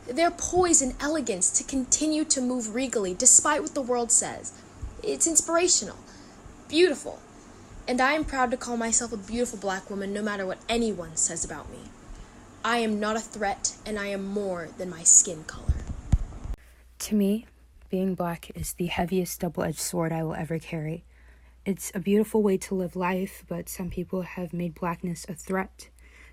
Their 0.07 0.31
poise 0.31 0.81
and 0.81 0.95
elegance 1.01 1.51
to 1.57 1.63
continue 1.65 2.23
to 2.25 2.41
move 2.41 2.73
regally 2.73 3.13
despite 3.13 3.61
what 3.61 3.75
the 3.75 3.81
world 3.81 4.11
says. 4.11 4.53
It's 5.03 5.27
inspirational, 5.27 5.97
beautiful, 6.69 7.19
and 7.87 7.99
I 7.99 8.13
am 8.13 8.23
proud 8.23 8.51
to 8.51 8.57
call 8.57 8.77
myself 8.77 9.11
a 9.11 9.17
beautiful 9.17 9.59
black 9.59 9.89
woman 9.89 10.13
no 10.13 10.21
matter 10.21 10.45
what 10.45 10.59
anyone 10.69 11.17
says 11.17 11.43
about 11.43 11.69
me. 11.69 11.79
I 12.63 12.77
am 12.77 12.99
not 12.99 13.15
a 13.15 13.21
threat, 13.21 13.75
and 13.85 13.99
I 13.99 14.07
am 14.07 14.25
more 14.25 14.69
than 14.77 14.89
my 14.89 15.03
skin 15.03 15.43
color. 15.43 15.73
To 16.99 17.15
me, 17.15 17.45
being 17.89 18.15
black 18.15 18.51
is 18.55 18.73
the 18.73 18.87
heaviest 18.87 19.39
double 19.41 19.63
edged 19.63 19.79
sword 19.79 20.11
I 20.11 20.23
will 20.23 20.35
ever 20.35 20.57
carry. 20.57 21.03
It's 21.65 21.91
a 21.93 21.99
beautiful 21.99 22.41
way 22.41 22.57
to 22.57 22.75
live 22.75 22.95
life, 22.95 23.43
but 23.47 23.69
some 23.69 23.89
people 23.89 24.21
have 24.21 24.53
made 24.53 24.73
blackness 24.73 25.25
a 25.29 25.33
threat, 25.33 25.89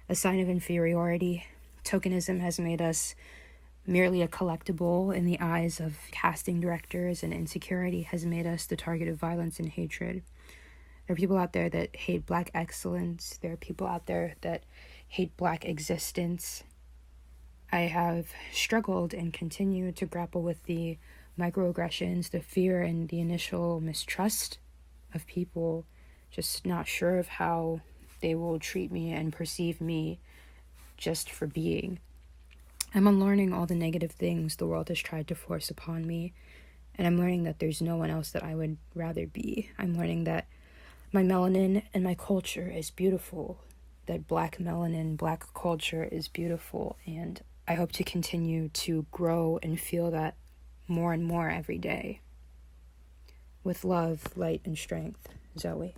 a 0.09 0.15
sign 0.15 0.41
of 0.41 0.49
inferiority. 0.49 1.45
Tokenism 1.85 2.41
has 2.41 2.59
made 2.59 2.81
us 2.81 3.15
merely 3.87 4.23
a 4.23 4.29
collectible 4.29 5.15
in 5.15 5.25
the 5.25 5.41
eyes 5.41 5.81
of 5.81 5.97
casting 6.11 6.61
directors, 6.61 7.23
and 7.23 7.33
insecurity 7.33 8.03
has 8.03 8.25
made 8.25 8.47
us 8.47 8.67
the 8.67 8.77
target 8.77 9.09
of 9.09 9.17
violence 9.17 9.59
and 9.59 9.69
hatred. 9.69 10.23
There 11.07 11.15
are 11.15 11.17
people 11.17 11.37
out 11.37 11.53
there 11.53 11.69
that 11.69 11.95
hate 11.95 12.25
black 12.25 12.51
excellence, 12.55 13.39
there 13.43 13.53
are 13.53 13.57
people 13.57 13.87
out 13.87 14.07
there 14.07 14.35
that 14.41 14.65
hate 15.09 15.37
black 15.37 15.65
existence. 15.65 16.65
I 17.71 17.83
have 17.83 18.29
struggled 18.53 19.13
and 19.13 19.33
continue 19.33 19.93
to 19.93 20.07
grapple 20.07 20.43
with 20.43 20.63
the 20.65 20.99
microaggressions, 21.39 22.31
the 22.31 22.41
fear, 22.41 22.83
and 22.83 23.09
the 23.09 23.21
initial 23.21 23.81
mistrust 23.81 24.59
of 25.13 25.27
people, 25.27 25.85
just 26.31 26.65
not 26.65 26.87
sure 26.87 27.19
of 27.19 27.29
how 27.29 27.81
they 28.21 28.35
will 28.35 28.59
treat 28.59 28.91
me 28.91 29.13
and 29.13 29.33
perceive 29.33 29.81
me 29.81 30.21
just 30.97 31.31
for 31.31 31.47
being. 31.47 31.99
I'm 32.97 33.09
unlearning 33.09 33.53
all 33.53 33.67
the 33.67 33.75
negative 33.75 34.13
things 34.13 34.55
the 34.55 34.69
world 34.69 34.89
has 34.89 35.01
tried 35.01 35.27
to 35.27 35.35
force 35.35 35.69
upon 35.69 36.07
me, 36.07 36.33
and 36.95 37.09
I'm 37.09 37.19
learning 37.19 37.43
that 37.43 37.59
there's 37.59 37.83
no 37.83 37.97
one 37.97 38.09
else 38.09 38.31
that 38.31 38.45
I 38.45 38.55
would 38.55 38.77
rather 38.95 39.27
be. 39.27 39.71
I'm 39.77 39.99
learning 39.99 40.25
that 40.25 40.47
my 41.13 41.25
melanin 41.25 41.83
and 41.93 42.05
my 42.05 42.15
culture 42.15 42.71
is 42.71 42.93
beautiful, 42.93 43.59
that 44.07 44.29
black 44.29 44.59
melanin, 44.59 45.17
black 45.17 45.53
culture 45.55 46.05
is 46.05 46.29
beautiful, 46.29 46.97
and 47.05 47.41
I 47.67 47.75
hope 47.75 47.91
to 47.93 48.05
continue 48.05 48.69
to 48.69 49.07
grow 49.11 49.59
and 49.61 49.81
feel 49.81 50.13
that 50.13 50.37
more 50.87 51.13
and 51.13 51.25
more 51.25 51.51
every 51.51 51.79
day. 51.79 52.21
With 53.65 53.85
love, 53.85 54.37
light, 54.37 54.61
and 54.65 54.79
strength, 54.79 55.31
Zoe. 55.59 55.97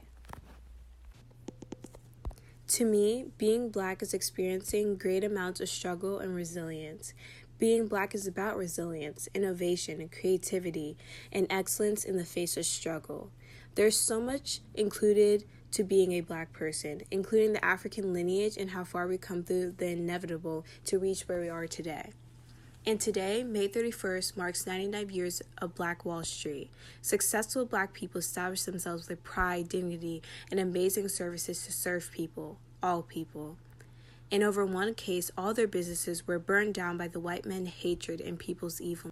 To 2.69 2.85
me, 2.85 3.27
being 3.39 3.69
black 3.71 4.03
is 4.03 4.13
experiencing 4.13 4.97
great 4.97 5.23
amounts 5.23 5.61
of 5.61 5.69
struggle 5.69 6.19
and 6.19 6.35
resilience. 6.35 7.15
Being 7.59 7.87
black 7.87 8.13
is 8.13 8.27
about 8.27 8.57
resilience, 8.57 9.29
innovation, 9.35 10.01
and 10.01 10.11
creativity, 10.11 10.97
and 11.33 11.47
excellence 11.49 12.05
in 12.05 12.17
the 12.17 12.25
face 12.25 12.57
of 12.57 12.67
struggle. 12.67 13.31
There's 13.77 13.97
so 13.97 14.21
much 14.21 14.61
included 14.75 15.45
to 15.73 15.85
being 15.85 16.13
a 16.13 16.23
black 16.23 16.53
person, 16.53 17.03
including 17.11 17.53
the 17.53 17.65
African 17.65 18.13
lineage 18.13 18.57
and 18.57 18.71
how 18.71 18.83
far 18.83 19.07
we 19.07 19.17
come 19.17 19.45
through 19.45 19.75
the 19.79 19.89
inevitable 19.89 20.65
to 20.87 20.99
reach 20.99 21.29
where 21.29 21.41
we 21.41 21.49
are 21.49 21.69
today. 21.69 22.11
And 22.89 23.01
today, 23.01 23.43
May 23.43 23.67
31st, 23.67 24.37
marks 24.37 24.65
99 24.65 25.11
years 25.11 25.43
of 25.59 25.75
Black 25.75 26.05
Wall 26.05 26.23
Street. 26.23 26.71
Successful 27.03 27.67
black 27.67 27.93
people 27.93 28.21
established 28.21 28.65
themselves 28.65 29.09
with 29.09 29.25
pride, 29.25 29.69
dignity, 29.69 30.23
and 30.53 30.61
amazing 30.61 31.09
services 31.09 31.67
to 31.67 31.73
serve 31.73 32.13
people, 32.13 32.59
all 32.81 33.03
people. 33.03 33.57
In 34.31 34.45
over 34.45 34.65
one 34.65 34.95
case, 34.95 35.33
all 35.37 35.53
their 35.53 35.67
businesses 35.67 36.29
were 36.29 36.39
burned 36.39 36.75
down 36.75 36.97
by 36.97 37.09
the 37.09 37.19
white 37.19 37.45
men's 37.45 37.71
hatred 37.71 38.21
and 38.21 38.39
people's 38.39 38.81
evil. 38.81 39.11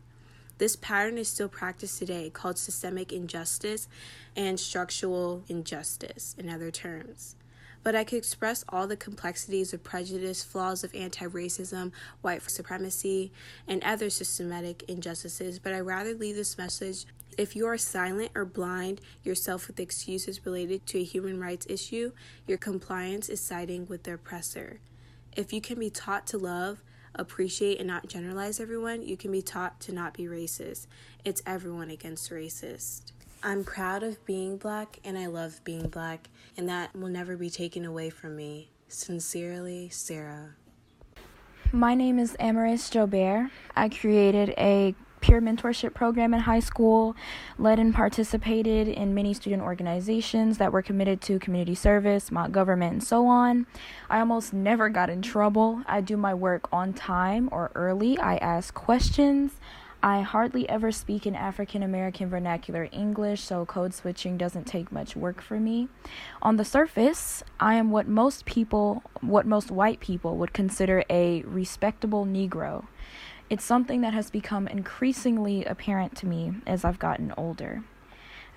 This 0.59 0.77
pattern 0.77 1.19
is 1.19 1.27
still 1.27 1.49
practiced 1.49 1.99
today, 1.99 2.31
called 2.31 2.59
systemic 2.59 3.13
injustice 3.13 3.89
and 4.37 4.61
structural 4.61 5.43
injustice, 5.49 6.37
in 6.39 6.49
other 6.49 6.71
terms 6.71 7.35
but 7.85 7.95
I 7.95 8.03
could 8.03 8.17
express 8.17 8.65
all 8.71 8.87
the 8.87 8.97
complexities 8.97 9.75
of 9.75 9.85
prejudice, 9.85 10.43
flaws 10.43 10.83
of 10.83 10.95
anti 10.95 11.27
racism, 11.27 11.93
white 12.23 12.43
supremacy, 12.51 13.31
and 13.69 13.85
other 13.85 14.11
systematic 14.11 14.83
injustices, 14.89 15.59
but 15.59 15.75
I'd 15.75 15.81
rather 15.81 16.15
leave 16.15 16.35
this 16.35 16.59
message. 16.59 17.05
If 17.37 17.55
you 17.55 17.67
are 17.67 17.77
silent 17.77 18.31
or 18.35 18.45
blind 18.45 19.01
yourself 19.23 19.67
with 19.67 19.81
excuses 19.81 20.47
related 20.47 20.87
to 20.87 21.01
a 21.01 21.05
human 21.05 21.39
rights 21.39 21.67
issue, 21.69 22.13
your 22.47 22.59
compliance 22.59 23.29
is 23.29 23.41
siding 23.41 23.87
with 23.87 24.05
the 24.05 24.15
oppressor. 24.15 24.81
If 25.37 25.53
you 25.53 25.61
can 25.61 25.79
be 25.79 25.91
taught 25.91 26.27
to 26.29 26.39
love, 26.39 26.83
appreciate, 27.15 27.79
and 27.79 27.89
not 27.89 28.09
generalize 28.09 28.61
everyone, 28.61 29.03
you 29.03 29.17
can 29.17 29.33
be 29.33 29.43
taught 29.43 29.81
to 29.81 29.93
not 29.93 30.15
be 30.15 30.25
racist. 30.25 30.87
It's 31.25 31.43
everyone 31.45 31.91
against 31.91 32.31
racist. 32.31 33.13
I'm 33.47 33.63
proud 33.63 34.03
of 34.03 34.25
being 34.25 34.57
black 34.57 35.01
and 35.05 35.19
I 35.19 35.27
love 35.27 35.63
being 35.65 35.89
black, 35.89 36.31
and 36.57 36.67
that 36.71 36.97
will 36.97 37.11
never 37.11 37.37
be 37.37 37.51
taken 37.51 37.85
away 37.85 38.09
from 38.09 38.37
me. 38.37 38.71
Sincerely, 38.89 39.91
Sarah. 39.91 40.55
My 41.71 41.95
name 41.95 42.19
is 42.19 42.35
Amaris 42.41 42.91
Jobert. 42.91 43.51
I 43.77 43.91
created 43.91 44.55
a 44.57 44.95
peer 45.21 45.43
mentorship 45.43 45.93
program 45.93 46.33
in 46.33 46.41
high 46.41 46.61
school, 46.61 47.17
led 47.59 47.79
and 47.79 47.95
participated 47.95 48.89
in 48.89 49.15
many 49.15 49.35
student 49.35 49.61
organizations 49.61 50.57
that 50.57 50.73
were 50.73 50.83
committed 50.83 51.21
to 51.21 51.39
community 51.39 51.75
service, 51.75 52.31
mock 52.31 52.51
government, 52.51 52.93
and 52.95 53.05
so 53.05 53.27
on. 53.27 53.67
I 54.09 54.21
almost 54.21 54.55
never 54.55 54.89
got 54.89 55.11
in 55.11 55.21
trouble. 55.21 55.83
I 55.87 56.01
do 56.01 56.17
my 56.17 56.33
work 56.33 56.67
on 56.73 56.95
time 56.95 57.51
or 57.53 57.71
early. 57.75 58.17
I 58.19 58.37
ask 58.37 58.73
questions. 58.73 59.53
I 60.05 60.21
hardly 60.21 60.69
ever 60.69 60.93
speak 60.93 61.25
in 61.25 61.35
African 61.35 61.83
American 61.83 62.29
vernacular 62.29 62.91
English, 62.93 63.41
so 63.41 63.65
code 63.65 63.95
switching 63.95 64.37
doesn't 64.37 64.67
take 64.67 64.93
much 64.93 65.17
work 65.17 65.41
for 65.41 65.59
me. 65.59 65.89
On 66.43 66.57
the 66.57 66.65
surface, 66.65 67.43
I 67.59 67.77
am 67.77 67.91
what 67.91 68.07
most 68.07 68.45
people, 68.45 69.03
what 69.23 69.47
most 69.47 69.71
white 69.71 70.01
people 70.01 70.37
would 70.37 70.53
consider 70.53 71.05
a 71.09 71.41
respectable 71.45 72.27
Negro. 72.27 72.85
It's 73.49 73.65
something 73.65 74.03
that 74.03 74.13
has 74.13 74.29
become 74.29 74.69
increasingly 74.69 75.65
apparent 75.65 76.15
to 76.17 76.27
me 76.27 76.53
as 76.67 76.85
I've 76.85 76.99
gotten 76.99 77.33
older. 77.39 77.83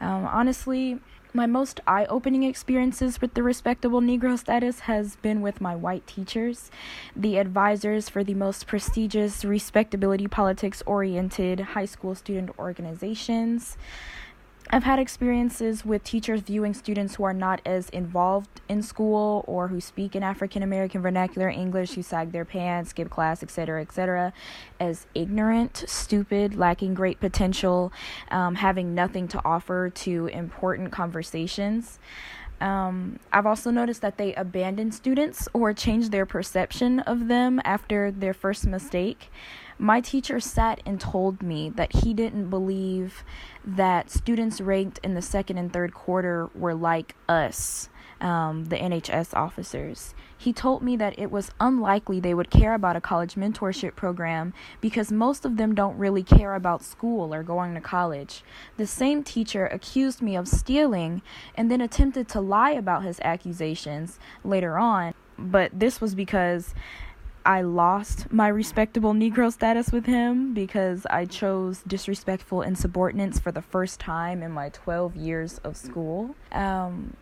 Um, 0.01 0.25
honestly, 0.25 1.00
my 1.38 1.46
most 1.46 1.79
eye 1.86 2.06
opening 2.06 2.41
experiences 2.41 3.22
with 3.22 3.36
the 3.36 3.44
respectable 3.44 4.01
Negro 4.01 4.39
status 4.39 4.79
has 4.82 5.17
been 5.17 5.41
with 5.41 5.62
my 5.62 5.75
white 5.75 6.08
teachers, 6.08 6.72
the 7.15 7.38
advisors 7.38 8.10
for 8.10 8.24
the 8.24 8.34
most 8.34 8.65
prestigious 8.65 9.46
respectability 9.46 10.27
politics 10.27 10.82
oriented 10.88 11.60
high 11.60 11.86
school 11.86 12.15
student 12.15 12.50
organizations. 12.58 13.77
I've 14.69 14.83
had 14.83 15.00
experiences 15.00 15.86
with 15.86 16.03
teachers 16.03 16.41
viewing 16.41 16.74
students 16.74 17.15
who 17.15 17.24
are 17.24 17.33
not 17.33 17.62
as 17.65 17.89
involved 17.89 18.59
in 18.67 18.81
school 18.83 19.45
or 19.47 19.69
who 19.69 19.79
speak 19.79 20.13
in 20.13 20.24
African 20.24 20.62
American 20.62 21.01
vernacular 21.01 21.47
English, 21.47 21.93
who 21.93 22.03
sag 22.03 22.33
their 22.33 22.43
pants, 22.43 22.89
skip 22.89 23.09
class, 23.09 23.41
etc., 23.41 23.81
etc., 23.81 24.33
as 24.79 25.07
ignorant, 25.15 25.86
stupid, 25.88 26.55
lacking 26.55 26.93
great 26.93 27.19
potential, 27.21 27.93
um, 28.29 28.55
having 28.55 28.93
nothing 28.93 29.27
to 29.29 29.41
offer 29.45 29.89
to 29.89 30.27
important 30.27 30.91
conversations. 30.91 32.00
Um, 32.59 33.19
I've 33.31 33.45
also 33.45 33.71
noticed 33.71 34.01
that 34.01 34.17
they 34.17 34.33
abandon 34.33 34.91
students 34.91 35.47
or 35.53 35.74
change 35.74 36.09
their 36.09 36.25
perception 36.25 37.00
of 37.01 37.27
them 37.27 37.62
after 37.63 38.12
their 38.12 38.33
first 38.33 38.65
mistake. 38.65 39.29
My 39.79 40.01
teacher 40.01 40.39
sat 40.39 40.81
and 40.86 41.00
told 41.00 41.43
me 41.43 41.69
that 41.69 41.98
he 41.98 42.13
didn't 42.13 42.50
believe 42.50 43.24
that 43.63 44.10
students 44.10 44.60
ranked 44.60 45.00
in 45.03 45.13
the 45.13 45.22
second 45.22 45.57
and 45.60 45.72
third 45.72 45.93
quarter 45.93 46.50
were 46.55 46.74
like 46.74 47.15
us, 47.29 47.89
um, 48.19 48.65
the 48.65 48.77
NHS 48.77 49.36
officers. 49.36 50.15
He 50.36 50.51
told 50.51 50.81
me 50.81 50.96
that 50.98 51.17
it 51.19 51.31
was 51.31 51.51
unlikely 51.60 52.19
they 52.19 52.34
would 52.34 52.50
care 52.50 52.74
about 52.74 52.96
a 52.96 53.01
college 53.01 53.36
mentorship 53.36 53.96
program 53.96 54.51
because 54.81 55.12
most 55.12 55.46
of 55.46 55.57
them 55.57 55.75
don't 55.75 55.98
really 55.98 56.24
care 56.24 56.55
about 56.55 56.84
school 56.84 57.31
or 57.31 57.43
going 57.43 57.75
to 57.75 57.81
college. 57.81 58.43
The 58.77 58.88
same 58.88 59.24
teacher 59.24 59.67
accused 59.67 60.24
me 60.24 60.36
of 60.36 60.48
stealing 60.48 61.22
and 61.53 61.69
then 61.69 61.81
attempted 61.81 62.27
to 62.29 62.41
lie 62.41 62.72
about 62.72 63.03
his 63.03 63.19
accusations 63.24 64.17
later 64.43 64.77
on, 64.77 65.13
but 65.38 65.79
this 65.79 66.01
was 66.01 66.15
because 66.15 66.74
I 67.48 67.62
lost 67.62 68.30
my 68.30 68.50
respectable 68.50 69.13
Negro 69.13 69.54
status 69.54 69.94
with 69.94 70.06
him 70.06 70.54
because 70.54 71.06
I 71.10 71.24
chose 71.24 71.82
disrespectful 71.88 72.62
insubordinates 72.62 73.39
for 73.39 73.54
the 73.54 73.62
first 73.62 74.01
time 74.01 74.44
in 74.44 74.51
my 74.51 74.68
12 74.68 75.16
years 75.16 75.58
of 75.60 75.77
school. 75.77 76.36
Um, 76.51 77.16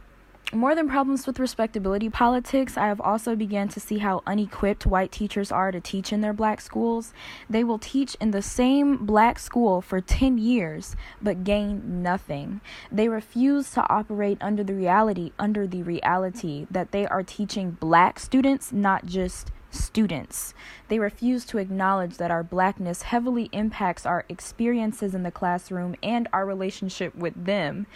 more 0.51 0.74
than 0.74 0.89
problems 0.89 1.27
with 1.27 1.38
respectability 1.38 2.10
politics, 2.10 2.75
I 2.75 2.88
have 2.88 3.00
also 3.00 3.36
began 3.36 3.67
to 3.70 3.79
see 3.79 4.00
how 4.00 4.24
unequipped 4.25 4.88
white 4.88 5.12
teachers 5.12 5.51
are 5.51 5.72
to 5.72 5.79
teach 5.79 6.12
in 6.12 6.22
their 6.22 6.34
black 6.34 6.60
schools. 6.60 7.13
They 7.48 7.63
will 7.63 7.77
teach 7.77 8.15
in 8.20 8.32
the 8.32 8.41
same 8.41 9.05
black 9.05 9.38
school 9.38 9.79
for 9.79 10.01
10 10.01 10.39
years 10.39 10.96
but 11.22 11.44
gain 11.44 12.01
nothing. 12.01 12.62
They 12.91 13.10
refuse 13.10 13.70
to 13.72 13.88
operate 13.91 14.39
under 14.41 14.63
the 14.63 14.74
reality 14.74 15.34
under 15.38 15.67
the 15.67 15.84
reality 15.84 16.65
that 16.72 16.91
they 16.91 17.05
are 17.05 17.22
teaching 17.22 17.72
black 17.72 18.20
students, 18.20 18.74
not 18.74 19.05
just 19.05 19.51
students. 19.75 20.53
They 20.88 21.00
refuse 21.00 21.46
to 21.46 21.58
acknowledge 21.58 22.17
that 22.17 22.32
our 22.32 22.44
blackness 22.44 23.03
heavily 23.03 23.50
impacts 23.51 24.05
our 24.05 24.25
experiences 24.29 25.13
in 25.13 25.24
the 25.24 25.32
classroom 25.32 25.96
and 26.01 26.27
our 26.34 26.46
relationship 26.46 27.15
with 27.15 27.46
them 27.46 27.88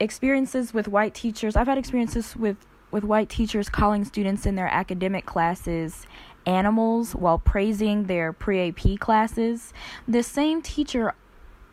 experiences 0.00 0.74
with 0.74 0.88
white 0.88 1.14
teachers. 1.14 1.56
I've 1.56 1.66
had 1.66 1.78
experiences 1.78 2.36
with 2.36 2.56
with 2.90 3.04
white 3.04 3.28
teachers 3.28 3.68
calling 3.68 4.04
students 4.04 4.46
in 4.46 4.54
their 4.54 4.68
academic 4.68 5.26
classes 5.26 6.06
animals 6.46 7.14
while 7.14 7.38
praising 7.38 8.04
their 8.04 8.32
pre-AP 8.32 8.98
classes. 9.00 9.72
The 10.06 10.22
same 10.22 10.62
teacher 10.62 11.14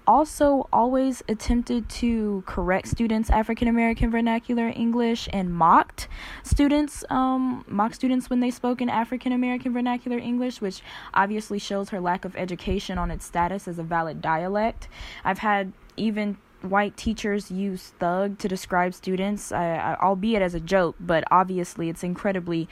also 0.07 0.67
always 0.73 1.23
attempted 1.27 1.87
to 1.89 2.43
correct 2.45 2.87
students 2.87 3.29
African 3.29 3.67
American 3.67 4.11
vernacular 4.11 4.67
English 4.67 5.29
and 5.31 5.53
mocked 5.53 6.07
students 6.43 7.03
um 7.09 7.63
mocked 7.67 7.95
students 7.95 8.29
when 8.29 8.39
they 8.39 8.51
spoke 8.51 8.81
in 8.81 8.89
African 8.89 9.31
American 9.31 9.73
vernacular 9.73 10.17
English 10.17 10.61
which 10.61 10.81
obviously 11.13 11.59
shows 11.59 11.89
her 11.89 11.99
lack 11.99 12.25
of 12.25 12.35
education 12.35 12.97
on 12.97 13.11
its 13.11 13.25
status 13.25 13.67
as 13.67 13.79
a 13.79 13.83
valid 13.83 14.21
dialect. 14.21 14.87
I've 15.23 15.39
had 15.39 15.73
even 15.97 16.37
white 16.61 16.95
teachers 16.95 17.49
use 17.49 17.93
thug 17.99 18.37
to 18.39 18.47
describe 18.47 18.93
students, 18.93 19.51
uh, 19.51 19.95
albeit 20.01 20.41
as 20.41 20.53
a 20.53 20.59
joke, 20.59 20.95
but 20.99 21.23
obviously 21.31 21.89
it's 21.89 22.03
incredibly 22.03 22.67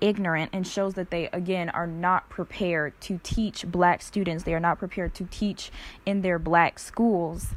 ignorant 0.00 0.50
and 0.52 0.66
shows 0.66 0.94
that 0.94 1.10
they 1.10 1.28
again 1.32 1.68
are 1.70 1.86
not 1.86 2.28
prepared 2.28 2.98
to 3.00 3.20
teach 3.22 3.66
black 3.66 4.02
students 4.02 4.44
they 4.44 4.54
are 4.54 4.60
not 4.60 4.78
prepared 4.78 5.14
to 5.14 5.24
teach 5.24 5.70
in 6.06 6.22
their 6.22 6.38
black 6.38 6.78
schools 6.78 7.48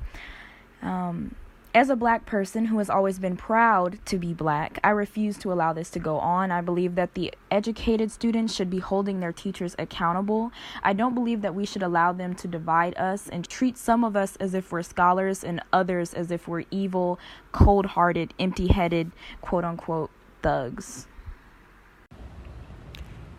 um, 0.81 1.36
as 1.74 1.89
a 1.89 1.95
black 1.95 2.25
person 2.25 2.65
who 2.65 2.79
has 2.79 2.89
always 2.89 3.17
been 3.17 3.38
proud 3.38 3.98
to 4.05 4.17
be 4.17 4.33
black, 4.33 4.77
I 4.83 4.89
refuse 4.89 5.38
to 5.38 5.53
allow 5.53 5.71
this 5.71 5.89
to 5.91 6.00
go 6.00 6.17
on. 6.17 6.51
I 6.51 6.60
believe 6.60 6.95
that 6.95 7.13
the 7.13 7.33
educated 7.50 8.12
students 8.12 8.53
should 8.53 8.69
be 8.69 8.79
holding 8.79 9.21
their 9.21 9.31
teachers 9.31 9.75
accountable. 9.79 10.51
I 10.83 10.91
don't 10.91 11.15
believe 11.15 11.41
that 11.41 11.55
we 11.55 11.65
should 11.65 11.83
allow 11.83 12.12
them 12.12 12.36
to 12.36 12.48
divide 12.48 12.98
us 12.98 13.29
and 13.29 13.48
treat 13.48 13.77
some 13.77 14.03
of 14.03 14.17
us 14.17 14.36
as 14.38 14.53
if 14.53 14.71
we're 14.71 14.83
scholars 14.83 15.45
and 15.45 15.62
others 15.71 16.13
as 16.13 16.29
if 16.29 16.45
we're 16.45 16.65
evil, 16.71 17.19
cold 17.53 17.86
hearted, 17.86 18.33
empty 18.38 18.67
headed, 18.67 19.12
quote 19.39 19.63
unquote, 19.63 20.12
thugs. 20.41 21.07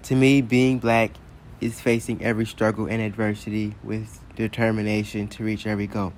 To 0.05 0.17
me, 0.17 0.43
being 0.43 0.81
black 0.81 1.13
is 1.61 1.81
facing 1.81 2.25
every 2.25 2.45
struggle 2.45 2.87
and 2.87 3.01
adversity 3.01 3.77
with 3.85 4.19
determination 4.35 5.29
to 5.29 5.45
reach 5.45 5.65
every 5.65 5.87
goal. 5.87 6.13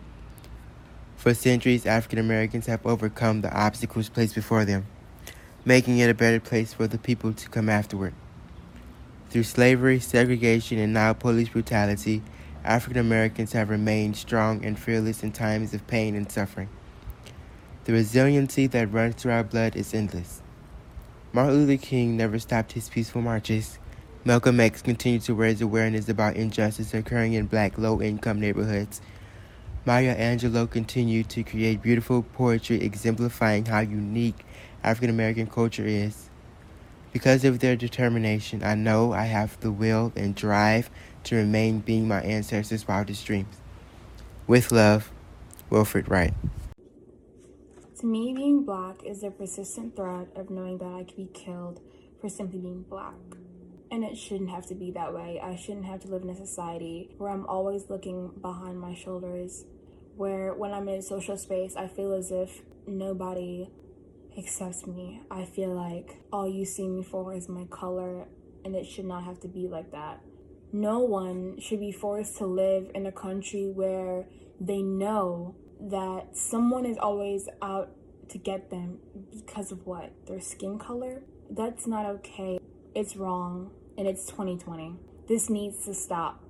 For 1.16 1.34
centuries, 1.34 1.84
African 1.84 2.18
Americans 2.18 2.64
have 2.64 2.84
overcome 2.86 3.42
the 3.42 3.54
obstacles 3.54 4.08
placed 4.08 4.34
before 4.34 4.64
them, 4.64 4.86
making 5.66 5.98
it 5.98 6.08
a 6.08 6.14
better 6.14 6.40
place 6.40 6.72
for 6.72 6.86
the 6.86 6.96
people 6.96 7.34
to 7.34 7.48
come 7.50 7.68
afterward. 7.68 8.14
Through 9.28 9.42
slavery, 9.42 10.00
segregation, 10.00 10.78
and 10.78 10.94
now 10.94 11.12
police 11.12 11.50
brutality, 11.50 12.22
African 12.64 13.00
Americans 13.00 13.52
have 13.52 13.68
remained 13.68 14.16
strong 14.16 14.64
and 14.64 14.78
fearless 14.78 15.22
in 15.22 15.32
times 15.32 15.74
of 15.74 15.86
pain 15.86 16.14
and 16.14 16.32
suffering. 16.32 16.70
The 17.84 17.92
resiliency 17.92 18.66
that 18.68 18.90
runs 18.90 19.16
through 19.16 19.32
our 19.32 19.44
blood 19.44 19.76
is 19.76 19.92
endless. 19.92 20.40
Martin 21.34 21.66
Luther 21.66 21.84
King 21.84 22.16
never 22.16 22.38
stopped 22.38 22.72
his 22.72 22.88
peaceful 22.88 23.20
marches. 23.20 23.78
Malcolm 24.24 24.58
X 24.58 24.82
continued 24.82 25.22
to 25.22 25.34
raise 25.34 25.60
awareness 25.60 26.08
about 26.08 26.36
injustice 26.36 26.94
occurring 26.94 27.34
in 27.34 27.46
black 27.46 27.76
low 27.76 28.00
income 28.00 28.40
neighborhoods 28.40 29.00
Maya 29.86 30.16
Angelou 30.16 30.70
continued 30.70 31.28
to 31.28 31.42
create 31.42 31.82
beautiful 31.82 32.22
poetry 32.22 32.80
exemplifying 32.80 33.66
how 33.66 33.80
unique 33.80 34.46
African 34.82 35.10
American 35.10 35.46
culture 35.46 35.84
is. 35.84 36.30
Because 37.12 37.44
of 37.44 37.58
their 37.58 37.76
determination, 37.76 38.64
I 38.64 38.76
know 38.76 39.12
I 39.12 39.24
have 39.24 39.60
the 39.60 39.70
will 39.70 40.10
and 40.16 40.34
drive 40.34 40.88
to 41.24 41.36
remain 41.36 41.80
being 41.80 42.08
my 42.08 42.22
ancestors' 42.22 42.88
wildest 42.88 43.26
dreams. 43.26 43.56
With 44.46 44.72
love, 44.72 45.12
Wilfred 45.68 46.08
Wright. 46.08 46.32
To 48.00 48.06
me, 48.06 48.32
being 48.32 48.64
black 48.64 49.04
is 49.04 49.22
a 49.22 49.30
persistent 49.30 49.96
threat 49.96 50.28
of 50.34 50.48
knowing 50.48 50.78
that 50.78 50.94
I 50.94 51.04
could 51.04 51.16
be 51.16 51.28
killed 51.34 51.82
for 52.22 52.30
simply 52.30 52.58
being 52.58 52.86
black. 52.88 53.12
And 53.94 54.02
it 54.02 54.18
shouldn't 54.18 54.50
have 54.50 54.66
to 54.66 54.74
be 54.74 54.90
that 54.90 55.14
way. 55.14 55.40
I 55.40 55.54
shouldn't 55.54 55.84
have 55.86 56.00
to 56.00 56.08
live 56.08 56.22
in 56.22 56.30
a 56.30 56.34
society 56.34 57.14
where 57.16 57.30
I'm 57.30 57.46
always 57.46 57.88
looking 57.88 58.32
behind 58.42 58.76
my 58.76 58.92
shoulders 58.92 59.66
where 60.16 60.52
when 60.52 60.72
I'm 60.72 60.88
in 60.88 61.00
social 61.00 61.36
space, 61.36 61.76
I 61.76 61.86
feel 61.86 62.12
as 62.12 62.32
if 62.32 62.62
nobody 62.88 63.70
accepts 64.36 64.84
me. 64.84 65.22
I 65.30 65.44
feel 65.44 65.72
like 65.72 66.18
all 66.32 66.48
you 66.48 66.64
see 66.64 66.88
me 66.88 67.04
for 67.04 67.34
is 67.34 67.48
my 67.48 67.66
color, 67.66 68.26
and 68.64 68.74
it 68.74 68.84
should 68.84 69.04
not 69.04 69.22
have 69.22 69.38
to 69.42 69.48
be 69.48 69.68
like 69.68 69.92
that. 69.92 70.20
No 70.72 70.98
one 70.98 71.60
should 71.60 71.78
be 71.78 71.92
forced 71.92 72.36
to 72.38 72.46
live 72.46 72.90
in 72.96 73.06
a 73.06 73.12
country 73.12 73.70
where 73.72 74.26
they 74.60 74.82
know 74.82 75.54
that 75.80 76.36
someone 76.36 76.84
is 76.84 76.98
always 76.98 77.48
out 77.62 77.90
to 78.30 78.38
get 78.38 78.70
them 78.70 78.98
because 79.32 79.70
of 79.70 79.86
what? 79.86 80.10
Their 80.26 80.40
skin 80.40 80.80
color? 80.80 81.22
That's 81.48 81.86
not 81.86 82.06
okay. 82.06 82.58
It's 82.96 83.16
wrong, 83.16 83.70
and 83.96 84.06
it's 84.06 84.26
2020. 84.26 84.96
This 85.28 85.48
needs 85.48 85.84
to 85.84 85.94
stop. 85.94 86.42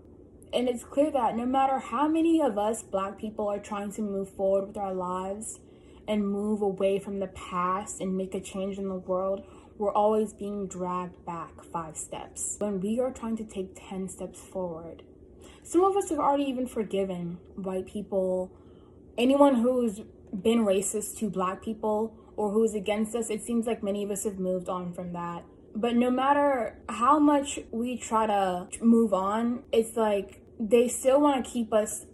And 0.52 0.68
it's 0.68 0.84
clear 0.84 1.10
that 1.10 1.36
no 1.36 1.46
matter 1.46 1.78
how 1.78 2.08
many 2.08 2.40
of 2.40 2.58
us 2.58 2.82
black 2.82 3.18
people 3.18 3.48
are 3.48 3.58
trying 3.58 3.92
to 3.92 4.02
move 4.02 4.30
forward 4.30 4.68
with 4.68 4.76
our 4.76 4.94
lives 4.94 5.58
and 6.06 6.28
move 6.28 6.62
away 6.62 6.98
from 6.98 7.18
the 7.18 7.26
past 7.28 8.00
and 8.00 8.16
make 8.16 8.34
a 8.34 8.40
change 8.40 8.78
in 8.78 8.88
the 8.88 8.94
world, 8.94 9.44
we're 9.78 9.92
always 9.92 10.32
being 10.32 10.68
dragged 10.68 11.24
back 11.26 11.64
five 11.64 11.96
steps 11.96 12.56
when 12.58 12.80
we 12.80 13.00
are 13.00 13.10
trying 13.10 13.36
to 13.36 13.44
take 13.44 13.74
10 13.88 14.08
steps 14.08 14.40
forward. 14.40 15.02
Some 15.64 15.82
of 15.82 15.96
us 15.96 16.10
have 16.10 16.18
already 16.18 16.44
even 16.44 16.66
forgiven 16.66 17.38
white 17.56 17.86
people, 17.86 18.52
anyone 19.18 19.56
who's 19.56 20.02
been 20.42 20.64
racist 20.64 21.16
to 21.18 21.30
black 21.30 21.62
people 21.62 22.14
or 22.36 22.50
who's 22.50 22.74
against 22.74 23.14
us. 23.14 23.30
It 23.30 23.42
seems 23.42 23.66
like 23.66 23.82
many 23.82 24.04
of 24.04 24.10
us 24.10 24.24
have 24.24 24.38
moved 24.38 24.68
on 24.68 24.92
from 24.92 25.12
that. 25.12 25.44
But 25.74 25.96
no 25.96 26.10
matter 26.10 26.78
how 26.88 27.18
much 27.18 27.58
we 27.70 27.98
try 27.98 28.26
to 28.26 28.68
move 28.80 29.12
on, 29.12 29.64
it's 29.72 29.96
like 29.96 30.40
they 30.58 30.88
still 30.88 31.20
want 31.20 31.44
to 31.44 31.50
keep 31.50 31.72
us 31.72 32.06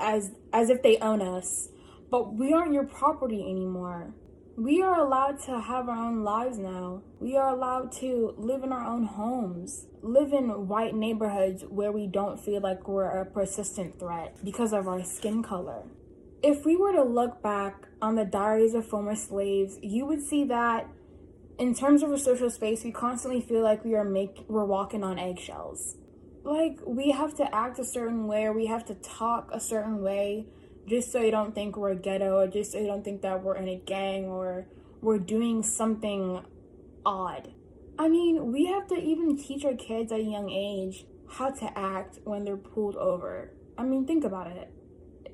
as 0.00 0.32
as 0.52 0.70
if 0.70 0.82
they 0.82 0.98
own 0.98 1.20
us 1.20 1.68
but 2.12 2.34
we 2.34 2.52
aren't 2.52 2.74
your 2.74 2.84
property 2.84 3.40
anymore. 3.40 4.12
We 4.54 4.82
are 4.82 5.00
allowed 5.00 5.40
to 5.46 5.58
have 5.58 5.88
our 5.88 5.96
own 5.96 6.22
lives 6.22 6.58
now. 6.58 7.02
We 7.18 7.38
are 7.38 7.48
allowed 7.48 7.90
to 8.00 8.34
live 8.36 8.62
in 8.62 8.70
our 8.70 8.84
own 8.84 9.06
homes 9.06 9.86
live 10.02 10.32
in 10.32 10.68
white 10.68 10.94
neighborhoods 10.94 11.62
where 11.68 11.92
we 11.92 12.06
don't 12.06 12.38
feel 12.38 12.60
like 12.60 12.86
we're 12.86 13.04
a 13.04 13.24
persistent 13.24 13.98
threat 13.98 14.36
because 14.44 14.72
of 14.72 14.88
our 14.88 15.02
skin 15.04 15.42
color. 15.42 15.84
If 16.42 16.66
we 16.66 16.76
were 16.76 16.92
to 16.92 17.04
look 17.04 17.40
back 17.40 17.86
on 18.02 18.16
the 18.16 18.24
diaries 18.24 18.74
of 18.74 18.84
former 18.84 19.14
slaves 19.14 19.78
you 19.80 20.04
would 20.04 20.20
see 20.20 20.44
that 20.44 20.88
in 21.58 21.74
terms 21.74 22.02
of 22.02 22.10
a 22.10 22.18
social 22.18 22.50
space 22.50 22.84
we 22.84 22.90
constantly 22.90 23.40
feel 23.40 23.62
like 23.62 23.84
we 23.84 23.94
are 23.94 24.04
make 24.04 24.44
we're 24.48 24.64
walking 24.64 25.04
on 25.04 25.18
eggshells 25.18 25.96
like 26.44 26.78
we 26.86 27.10
have 27.10 27.34
to 27.34 27.54
act 27.54 27.78
a 27.78 27.84
certain 27.84 28.26
way 28.26 28.44
or 28.44 28.52
we 28.52 28.66
have 28.66 28.84
to 28.84 28.94
talk 28.94 29.48
a 29.52 29.60
certain 29.60 30.02
way 30.02 30.46
just 30.86 31.12
so 31.12 31.20
you 31.20 31.30
don't 31.30 31.54
think 31.54 31.76
we're 31.76 31.94
ghetto 31.94 32.38
or 32.38 32.46
just 32.48 32.72
so 32.72 32.78
you 32.78 32.86
don't 32.86 33.04
think 33.04 33.22
that 33.22 33.42
we're 33.42 33.56
in 33.56 33.68
a 33.68 33.76
gang 33.76 34.24
or 34.24 34.66
we're 35.00 35.18
doing 35.18 35.62
something 35.62 36.44
odd. 37.04 37.52
I 37.98 38.08
mean, 38.08 38.52
we 38.52 38.66
have 38.66 38.86
to 38.88 38.94
even 38.96 39.36
teach 39.36 39.64
our 39.64 39.74
kids 39.74 40.12
at 40.12 40.20
a 40.20 40.24
young 40.24 40.50
age 40.50 41.04
how 41.28 41.50
to 41.50 41.78
act 41.78 42.18
when 42.24 42.44
they're 42.44 42.56
pulled 42.56 42.96
over. 42.96 43.52
I 43.78 43.84
mean, 43.84 44.06
think 44.06 44.24
about 44.24 44.48
it. 44.48 44.70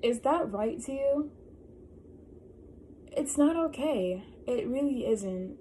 Is 0.02 0.20
that 0.20 0.52
right 0.52 0.80
to 0.84 0.92
you? 0.92 1.30
It's 3.06 3.36
not 3.36 3.56
okay. 3.56 4.24
It 4.46 4.68
really 4.68 5.06
isn't. 5.06 5.56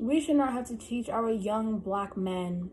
We 0.00 0.18
should 0.18 0.36
not 0.36 0.54
have 0.54 0.66
to 0.68 0.78
teach 0.78 1.10
our 1.10 1.30
young 1.30 1.78
black 1.78 2.16
men 2.16 2.70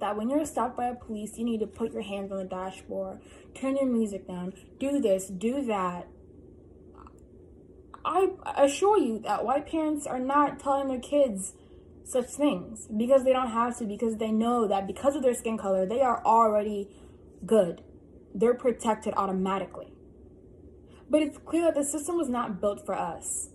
that 0.00 0.16
when 0.16 0.28
you're 0.28 0.44
stopped 0.44 0.76
by 0.76 0.88
a 0.88 0.94
police, 0.96 1.38
you 1.38 1.44
need 1.44 1.60
to 1.60 1.68
put 1.68 1.92
your 1.92 2.02
hands 2.02 2.32
on 2.32 2.38
the 2.38 2.44
dashboard, 2.44 3.20
turn 3.54 3.76
your 3.76 3.86
music 3.86 4.26
down, 4.26 4.54
do 4.80 5.00
this, 5.00 5.28
do 5.28 5.64
that. 5.66 6.08
I 8.04 8.30
assure 8.56 8.98
you 8.98 9.20
that 9.20 9.44
white 9.44 9.70
parents 9.70 10.04
are 10.04 10.18
not 10.18 10.58
telling 10.58 10.88
their 10.88 10.98
kids 10.98 11.54
such 12.02 12.26
things 12.26 12.88
because 12.94 13.22
they 13.22 13.32
don't 13.32 13.52
have 13.52 13.78
to, 13.78 13.84
because 13.84 14.16
they 14.16 14.32
know 14.32 14.66
that 14.66 14.88
because 14.88 15.14
of 15.14 15.22
their 15.22 15.32
skin 15.32 15.56
color, 15.56 15.86
they 15.86 16.00
are 16.00 16.26
already 16.26 16.88
good. 17.46 17.82
They're 18.34 18.52
protected 18.54 19.14
automatically. 19.16 19.92
But 21.08 21.22
it's 21.22 21.38
clear 21.38 21.66
that 21.66 21.76
the 21.76 21.84
system 21.84 22.16
was 22.16 22.28
not 22.28 22.60
built 22.60 22.84
for 22.84 22.96
us. 22.96 23.50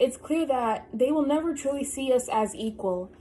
It's 0.00 0.16
clear 0.16 0.46
that 0.46 0.88
they 0.94 1.12
will 1.12 1.26
never 1.26 1.54
truly 1.54 1.84
see 1.84 2.10
us 2.10 2.26
as 2.32 2.54
equal, 2.54 3.12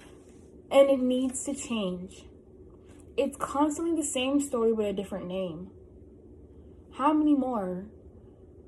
and 0.71 0.89
it 0.89 1.01
needs 1.01 1.43
to 1.43 1.53
change. 1.53 2.23
It's 3.17 3.35
constantly 3.35 3.97
the 3.97 4.07
same 4.07 4.39
story 4.39 4.71
with 4.71 4.87
a 4.87 4.93
different 4.93 5.27
name. 5.27 5.71
How 6.93 7.11
many 7.11 7.35
more? 7.35 7.87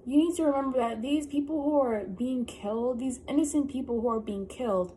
You 0.05 0.17
need 0.17 0.35
to 0.35 0.43
remember 0.43 0.77
that 0.79 1.01
these 1.01 1.25
people 1.25 1.63
who 1.63 1.79
are 1.79 2.03
being 2.03 2.43
killed, 2.43 2.99
these 2.99 3.21
innocent 3.29 3.71
people 3.71 4.01
who 4.01 4.09
are 4.09 4.19
being 4.19 4.45
killed, 4.45 4.93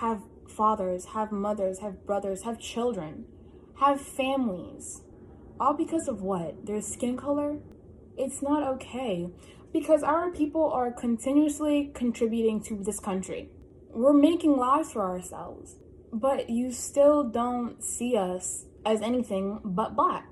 have 0.00 0.22
fathers, 0.48 1.04
have 1.14 1.30
mothers, 1.30 1.78
have 1.78 2.04
brothers, 2.04 2.42
have 2.42 2.58
children, 2.58 3.26
have 3.78 4.00
families. 4.00 5.02
All 5.60 5.74
because 5.74 6.08
of 6.08 6.20
what? 6.20 6.66
Their 6.66 6.80
skin 6.80 7.16
color? 7.16 7.58
It's 8.16 8.42
not 8.42 8.64
okay 8.74 9.30
because 9.74 10.04
our 10.04 10.30
people 10.30 10.70
are 10.70 10.92
continuously 10.92 11.90
contributing 11.94 12.62
to 12.62 12.76
this 12.76 13.00
country. 13.00 13.48
We're 13.90 14.12
making 14.12 14.56
lives 14.56 14.92
for 14.92 15.02
ourselves, 15.02 15.74
but 16.12 16.48
you 16.48 16.70
still 16.70 17.24
don't 17.24 17.82
see 17.82 18.16
us 18.16 18.66
as 18.86 19.02
anything 19.02 19.58
but 19.64 19.96
black. 19.96 20.26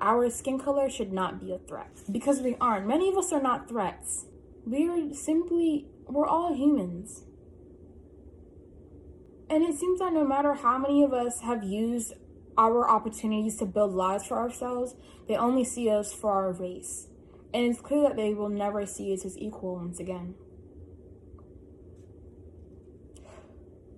Our 0.00 0.28
skin 0.28 0.58
color 0.58 0.90
should 0.90 1.12
not 1.12 1.40
be 1.40 1.52
a 1.52 1.58
threat 1.58 2.02
because 2.10 2.40
we 2.40 2.56
aren't. 2.60 2.88
Many 2.88 3.08
of 3.08 3.16
us 3.16 3.32
are 3.32 3.40
not 3.40 3.68
threats. 3.68 4.26
We 4.66 4.88
are 4.88 5.14
simply, 5.14 5.86
we're 6.08 6.26
all 6.26 6.52
humans. 6.52 7.22
And 9.48 9.62
it 9.62 9.78
seems 9.78 10.00
that 10.00 10.12
no 10.12 10.26
matter 10.26 10.54
how 10.54 10.78
many 10.78 11.04
of 11.04 11.14
us 11.14 11.42
have 11.42 11.62
used 11.62 12.14
our 12.58 12.90
opportunities 12.90 13.56
to 13.58 13.66
build 13.66 13.92
lives 13.92 14.26
for 14.26 14.36
ourselves, 14.36 14.96
they 15.28 15.36
only 15.36 15.62
see 15.62 15.88
us 15.88 16.12
for 16.12 16.32
our 16.32 16.52
race. 16.52 17.06
And 17.56 17.64
it's 17.64 17.80
clear 17.80 18.02
that 18.02 18.16
they 18.16 18.34
will 18.34 18.50
never 18.50 18.84
see 18.84 19.14
us 19.14 19.24
as 19.24 19.38
equal 19.38 19.76
once 19.76 19.98
again. 19.98 20.34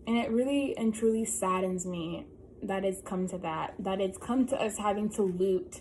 And 0.07 0.16
it 0.16 0.31
really 0.31 0.77
and 0.77 0.94
truly 0.94 1.25
saddens 1.25 1.85
me 1.85 2.27
that 2.62 2.85
it's 2.85 3.01
come 3.01 3.27
to 3.31 3.38
that, 3.38 3.75
that 3.81 4.01
it's 4.01 4.16
come 4.16 4.47
to 4.47 4.57
us 4.62 4.79
having 4.79 5.11
to 5.11 5.23
loot, 5.23 5.81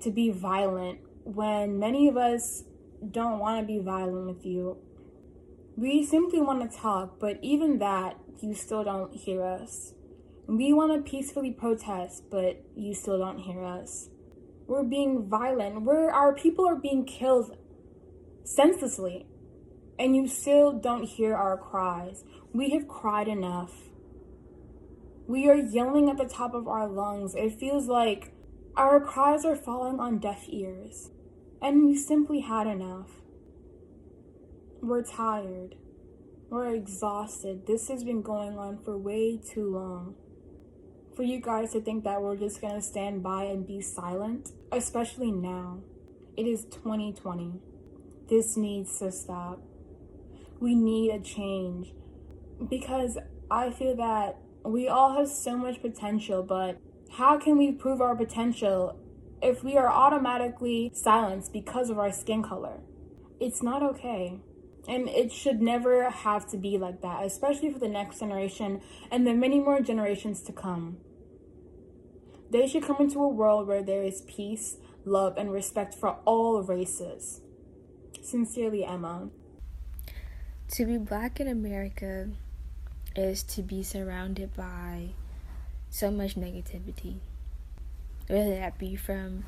to 0.00 0.10
be 0.10 0.30
violent, 0.30 1.00
when 1.24 1.78
many 1.78 2.08
of 2.08 2.16
us 2.16 2.64
don't 3.10 3.38
want 3.38 3.60
to 3.60 3.66
be 3.66 3.78
violent 3.78 4.26
with 4.26 4.46
you. 4.46 4.78
We 5.76 6.06
simply 6.06 6.40
want 6.40 6.70
to 6.70 6.74
talk, 6.74 7.20
but 7.20 7.38
even 7.42 7.80
that 7.80 8.16
you 8.40 8.54
still 8.54 8.82
don't 8.82 9.14
hear 9.14 9.44
us. 9.44 9.92
We 10.46 10.72
want 10.72 11.04
to 11.04 11.10
peacefully 11.10 11.50
protest, 11.50 12.30
but 12.30 12.64
you 12.74 12.94
still 12.94 13.18
don't 13.18 13.40
hear 13.40 13.62
us. 13.62 14.08
We're 14.70 14.84
being 14.84 15.28
violent. 15.28 15.88
Our 15.88 16.32
people 16.32 16.64
are 16.68 16.76
being 16.76 17.04
killed 17.04 17.56
senselessly, 18.44 19.26
and 19.98 20.14
you 20.14 20.28
still 20.28 20.70
don't 20.70 21.02
hear 21.02 21.34
our 21.34 21.58
cries. 21.58 22.22
We 22.52 22.70
have 22.70 22.86
cried 22.86 23.26
enough. 23.26 23.72
We 25.26 25.48
are 25.48 25.56
yelling 25.56 26.08
at 26.08 26.18
the 26.18 26.24
top 26.24 26.54
of 26.54 26.68
our 26.68 26.86
lungs. 26.86 27.34
It 27.34 27.58
feels 27.58 27.88
like 27.88 28.32
our 28.76 29.00
cries 29.00 29.44
are 29.44 29.56
falling 29.56 29.98
on 29.98 30.20
deaf 30.20 30.44
ears, 30.46 31.10
and 31.60 31.84
we 31.84 31.96
simply 31.96 32.42
had 32.42 32.68
enough. 32.68 33.10
We're 34.80 35.02
tired. 35.02 35.74
We're 36.48 36.76
exhausted. 36.76 37.66
This 37.66 37.88
has 37.88 38.04
been 38.04 38.22
going 38.22 38.56
on 38.56 38.78
for 38.84 38.96
way 38.96 39.36
too 39.36 39.68
long. 39.68 40.14
For 41.20 41.24
you 41.24 41.38
guys 41.38 41.72
to 41.72 41.82
think 41.82 42.04
that 42.04 42.22
we're 42.22 42.38
just 42.38 42.62
gonna 42.62 42.80
stand 42.80 43.22
by 43.22 43.44
and 43.44 43.66
be 43.66 43.82
silent, 43.82 44.52
especially 44.72 45.30
now. 45.30 45.80
It 46.34 46.46
is 46.46 46.64
2020. 46.64 47.60
This 48.30 48.56
needs 48.56 48.98
to 49.00 49.12
stop. 49.12 49.60
We 50.60 50.74
need 50.74 51.10
a 51.10 51.20
change 51.20 51.92
because 52.70 53.18
I 53.50 53.68
feel 53.68 53.94
that 53.96 54.38
we 54.64 54.88
all 54.88 55.14
have 55.18 55.28
so 55.28 55.58
much 55.58 55.82
potential, 55.82 56.42
but 56.42 56.78
how 57.10 57.38
can 57.38 57.58
we 57.58 57.70
prove 57.70 58.00
our 58.00 58.16
potential 58.16 58.98
if 59.42 59.62
we 59.62 59.76
are 59.76 59.90
automatically 59.90 60.90
silenced 60.94 61.52
because 61.52 61.90
of 61.90 61.98
our 61.98 62.12
skin 62.12 62.42
color? 62.42 62.80
It's 63.38 63.62
not 63.62 63.82
okay. 63.82 64.40
And 64.88 65.06
it 65.06 65.32
should 65.32 65.60
never 65.60 66.08
have 66.08 66.48
to 66.52 66.56
be 66.56 66.78
like 66.78 67.02
that, 67.02 67.26
especially 67.26 67.70
for 67.70 67.78
the 67.78 67.88
next 67.88 68.20
generation 68.20 68.80
and 69.10 69.26
the 69.26 69.34
many 69.34 69.60
more 69.60 69.82
generations 69.82 70.40
to 70.44 70.52
come. 70.52 70.96
They 72.50 72.66
should 72.66 72.82
come 72.82 72.96
into 73.00 73.22
a 73.22 73.28
world 73.28 73.66
where 73.66 73.82
there 73.82 74.02
is 74.02 74.22
peace, 74.22 74.76
love, 75.04 75.36
and 75.36 75.52
respect 75.52 75.94
for 75.94 76.16
all 76.24 76.62
races. 76.62 77.40
Sincerely, 78.22 78.84
Emma. 78.84 79.28
To 80.72 80.84
be 80.84 80.98
black 80.98 81.40
in 81.40 81.48
America 81.48 82.28
is 83.16 83.42
to 83.44 83.62
be 83.62 83.82
surrounded 83.82 84.54
by 84.54 85.10
so 85.90 86.10
much 86.10 86.36
negativity, 86.36 87.16
whether 88.28 88.54
that 88.56 88.78
be 88.78 88.94
from 88.94 89.44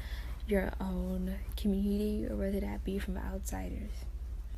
your 0.47 0.73
own 0.81 1.37
community 1.57 2.27
or 2.29 2.37
whether 2.37 2.61
that 2.61 2.85
be 2.85 2.99
from 2.99 3.17
outsiders 3.17 3.91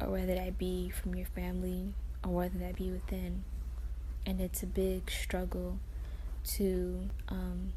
or 0.01 0.09
whether 0.09 0.35
that 0.35 0.59
be 0.59 0.91
from 0.91 1.15
your 1.15 1.27
family, 1.27 1.95
or 2.25 2.33
whether 2.33 2.59
that 2.59 2.77
be 2.77 2.91
within. 2.91 3.45
And 4.27 4.41
it's 4.41 4.63
a 4.63 4.67
big 4.67 5.11
struggle 5.11 5.79
to 6.55 7.09
um, 7.29 7.73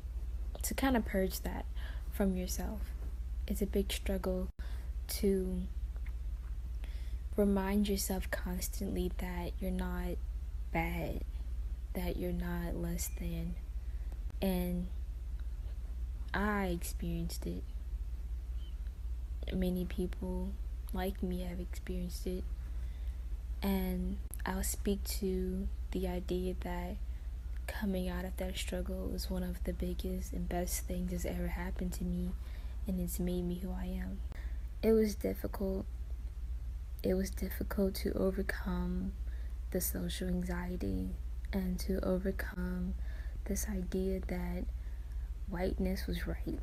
to 0.68 0.74
kind 0.74 0.98
of 0.98 1.06
purge 1.06 1.40
that 1.42 1.66
from 2.12 2.36
yourself. 2.36 2.82
It's 3.48 3.62
a 3.62 3.66
big 3.66 3.90
struggle 3.90 4.50
to 5.08 5.62
remind 7.38 7.88
yourself 7.88 8.30
constantly 8.32 9.10
that 9.20 9.54
you're 9.62 9.72
not 9.72 10.18
bad, 10.74 11.22
that 11.94 12.18
you're 12.18 12.34
not 12.34 12.76
less 12.76 13.10
than. 13.18 13.56
And 14.42 14.88
I 16.34 16.66
experienced 16.66 17.46
it. 17.46 17.64
Many 19.54 19.86
people 19.86 20.50
like 20.92 21.24
me 21.24 21.44
have 21.44 21.62
experienced 21.62 22.28
it. 22.28 22.44
And 23.64 24.18
I'll 24.46 24.64
speak 24.64 25.02
to 25.20 25.70
the 25.92 26.10
idea 26.10 26.56
that 26.60 26.98
coming 27.68 28.10
out 28.10 28.26
of 28.26 28.38
that 28.38 28.58
struggle 28.58 29.08
was 29.08 29.30
one 29.30 29.44
of 29.44 29.64
the 29.66 29.74
biggest 29.74 30.34
and 30.34 30.50
best 30.50 30.86
things 30.86 31.12
that's 31.12 31.26
ever 31.26 31.48
happened 31.48 31.94
to 31.94 32.04
me, 32.04 32.32
and 32.88 33.00
it's 33.00 33.20
made 33.20 33.44
me 33.44 33.60
who 33.60 33.72
I 33.72 33.86
am. 33.86 34.20
It 34.82 34.94
was 34.94 35.16
difficult. 35.16 35.86
It 37.04 37.14
was 37.14 37.30
difficult 37.30 37.94
to 37.96 38.12
overcome 38.14 39.14
the 39.72 39.82
social 39.82 40.28
anxiety 40.28 41.10
and 41.54 41.80
to 41.80 42.04
overcome 42.04 42.96
this 43.46 43.68
idea 43.70 44.20
that 44.28 44.66
whiteness 45.50 46.08
was 46.08 46.28
right. 46.28 46.60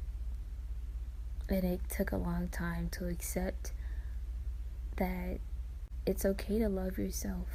And 1.49 1.64
it 1.64 1.81
took 1.88 2.12
a 2.12 2.17
long 2.17 2.49
time 2.49 2.88
to 2.93 3.07
accept 3.07 3.73
that 4.97 5.38
it's 6.07 6.25
okay 6.25 6.59
to 6.59 6.69
love 6.69 6.99
yourself 6.99 7.49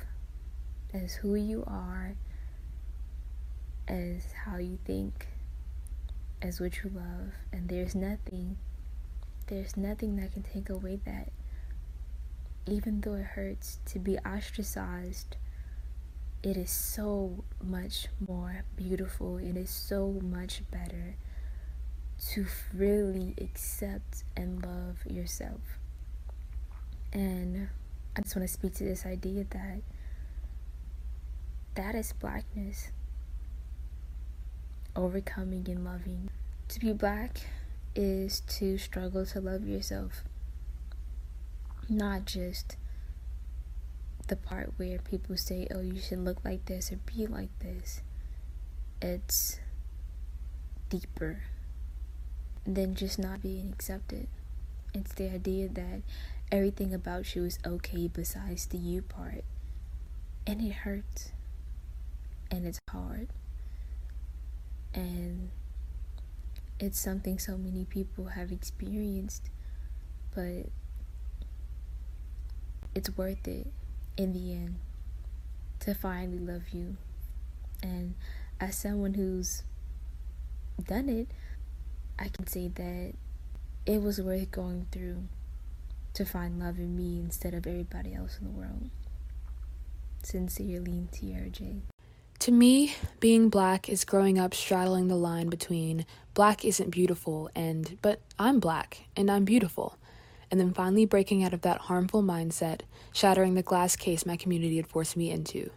as 0.93 1.15
who 1.15 1.35
you 1.35 1.63
are, 1.67 2.15
as 3.89 4.32
how 4.45 4.58
you 4.58 4.78
think, 4.86 5.28
as 6.41 6.62
what 6.62 6.84
you 6.84 6.91
love. 6.93 7.34
And 7.52 7.67
there's 7.67 7.95
nothing, 7.95 8.58
there's 9.47 9.75
nothing 9.75 10.15
that 10.17 10.32
can 10.32 10.43
take 10.43 10.69
away 10.69 10.99
that. 11.06 11.32
Even 12.67 13.02
though 13.02 13.15
it 13.15 13.23
hurts 13.25 13.80
to 13.88 13.99
be 13.99 14.19
ostracized, 14.19 15.36
it 16.43 16.56
is 16.56 16.69
so 16.69 17.43
much 17.62 18.08
more 18.25 18.63
beautiful. 18.75 19.38
It 19.38 19.58
is 19.58 19.69
so 19.69 20.19
much 20.23 20.62
better 20.71 21.15
to 22.32 22.45
really 22.73 23.34
accept 23.39 24.23
and 24.38 24.63
love 24.63 24.97
yourself. 25.06 25.62
And 27.12 27.69
I 28.15 28.21
just 28.21 28.36
want 28.36 28.47
to 28.47 28.54
speak 28.54 28.75
to 28.75 28.84
this 28.84 29.06
idea 29.06 29.45
that 29.49 29.82
that 31.75 31.95
is 31.95 32.13
blackness. 32.13 32.91
Overcoming 34.99 35.65
and 35.69 35.83
loving. 35.85 36.29
To 36.69 36.79
be 36.79 36.91
black 36.93 37.39
is 37.95 38.41
to 38.57 38.77
struggle 38.77 39.25
to 39.27 39.39
love 39.39 39.65
yourself. 39.65 40.23
Not 41.88 42.25
just 42.25 42.75
the 44.27 44.35
part 44.35 44.73
where 44.77 44.99
people 44.99 45.38
say, 45.38 45.67
oh, 45.73 45.81
you 45.81 45.99
should 45.99 46.19
look 46.19 46.43
like 46.43 46.65
this 46.65 46.91
or 46.91 46.97
be 46.97 47.25
like 47.25 47.49
this. 47.59 48.01
It's 49.01 49.59
deeper 50.89 51.43
than 52.65 52.93
just 52.95 53.17
not 53.17 53.41
being 53.41 53.71
accepted. 53.73 54.27
It's 54.93 55.13
the 55.13 55.31
idea 55.33 55.69
that 55.69 56.01
everything 56.51 56.93
about 56.93 57.35
you 57.35 57.45
is 57.45 57.57
okay 57.65 58.07
besides 58.07 58.65
the 58.67 58.77
you 58.77 59.01
part. 59.01 59.43
And 60.45 60.62
it 60.62 60.73
hurts. 60.73 61.31
and 62.51 62.65
it's 62.65 62.79
hard. 62.89 63.29
And 64.93 65.49
it's 66.80 66.99
something 66.99 67.39
so 67.39 67.58
many 67.58 67.86
people 67.86 68.25
have 68.25 68.52
experienced, 68.52 69.49
but 70.34 70.67
it's 72.95 73.15
worth 73.15 73.47
it 73.47 73.67
in 74.17 74.34
the 74.34 74.54
end 74.54 74.80
to 75.82 75.93
finally 75.93 76.39
love 76.39 76.69
you. 76.71 76.97
And 77.82 78.15
as 78.60 78.75
someone 78.75 79.13
who's 79.13 79.63
done 80.84 81.10
it, 81.10 81.28
I 82.17 82.28
can 82.30 82.47
say 82.47 82.67
that 82.67 83.13
it 83.86 84.02
was 84.02 84.21
worth 84.21 84.52
going 84.52 84.88
through 84.91 85.23
to 86.13 86.25
find 86.25 86.60
love 86.60 86.80
in 86.80 86.95
me 86.95 87.19
instead 87.19 87.54
of 87.54 87.65
everybody 87.65 88.13
else 88.13 88.38
in 88.39 88.45
the 88.45 88.52
world. 88.52 88.89
Sincerely, 90.23 91.08
Tiara 91.12 91.49
J. 91.49 91.82
To 92.39 92.52
me, 92.54 92.95
being 93.19 93.49
black 93.49 93.89
is 93.89 94.06
growing 94.06 94.39
up 94.39 94.54
straddling 94.54 95.10
the 95.10 95.17
line 95.17 95.49
between 95.49 96.06
black 96.34 96.63
isn't 96.63 96.89
beautiful 96.89 97.49
and, 97.54 97.97
but 98.02 98.21
I'm 98.39 98.62
black 98.62 99.08
and 99.17 99.30
I'm 99.30 99.43
beautiful, 99.43 99.97
and 100.49 100.58
then 100.58 100.73
finally 100.73 101.04
breaking 101.06 101.43
out 101.43 101.54
of 101.54 101.63
that 101.63 101.82
harmful 101.82 102.23
mindset, 102.23 102.82
shattering 103.12 103.56
the 103.56 103.62
glass 103.62 103.97
case 103.97 104.25
my 104.25 104.38
community 104.38 104.78
had 104.78 104.88
forced 104.88 105.17
me 105.17 105.32
into. 105.32 105.69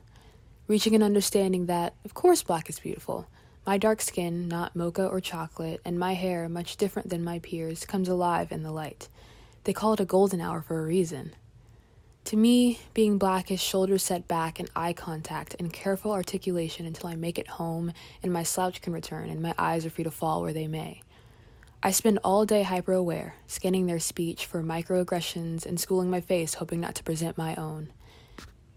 Reaching 0.69 0.95
an 0.95 1.03
understanding 1.03 1.67
that, 1.67 1.95
of 2.05 2.15
course, 2.15 2.45
black 2.45 2.71
is 2.71 2.79
beautiful. 2.79 3.27
My 3.67 3.77
dark 3.77 4.01
skin, 4.01 4.47
not 4.47 4.77
mocha 4.77 5.09
or 5.09 5.21
chocolate, 5.21 5.81
and 5.85 5.99
my 5.99 6.15
hair, 6.15 6.49
much 6.49 6.77
different 6.77 7.09
than 7.09 7.25
my 7.25 7.41
peers, 7.41 7.85
comes 7.85 8.09
alive 8.09 8.53
in 8.53 8.63
the 8.63 8.71
light. 8.71 9.09
They 9.65 9.73
call 9.73 9.95
it 9.95 10.01
a 10.01 10.05
golden 10.05 10.41
hour 10.41 10.63
for 10.63 10.79
a 10.79 10.87
reason. 10.87 11.35
To 12.27 12.37
me, 12.37 12.79
being 12.95 13.19
black 13.19 13.51
is 13.51 13.61
shoulders 13.61 14.05
set 14.05 14.29
back 14.29 14.61
and 14.61 14.71
eye 14.77 14.93
contact 14.93 15.57
and 15.59 15.73
careful 15.73 16.13
articulation 16.13 16.87
until 16.87 17.09
I 17.09 17.17
make 17.17 17.39
it 17.39 17.49
home 17.49 17.93
and 18.23 18.33
my 18.33 18.43
slouch 18.43 18.81
can 18.81 18.93
return 18.93 19.29
and 19.29 19.43
my 19.43 19.55
eyes 19.59 19.85
are 19.85 19.91
free 19.91 20.05
to 20.05 20.11
fall 20.11 20.41
where 20.41 20.53
they 20.53 20.69
may. 20.69 21.03
I 21.83 21.91
spend 21.91 22.21
all 22.23 22.47
day 22.47 22.63
hyper 22.63 22.93
aware, 22.93 23.35
scanning 23.49 23.87
their 23.87 23.99
speech 23.99 24.47
for 24.47 24.63
microaggressions 24.63 25.67
and 25.67 25.81
schooling 25.81 26.11
my 26.11 26.21
face, 26.21 26.55
hoping 26.55 26.81
not 26.81 26.95
to 26.95 27.03
present 27.03 27.37
my 27.37 27.57
own. 27.57 27.93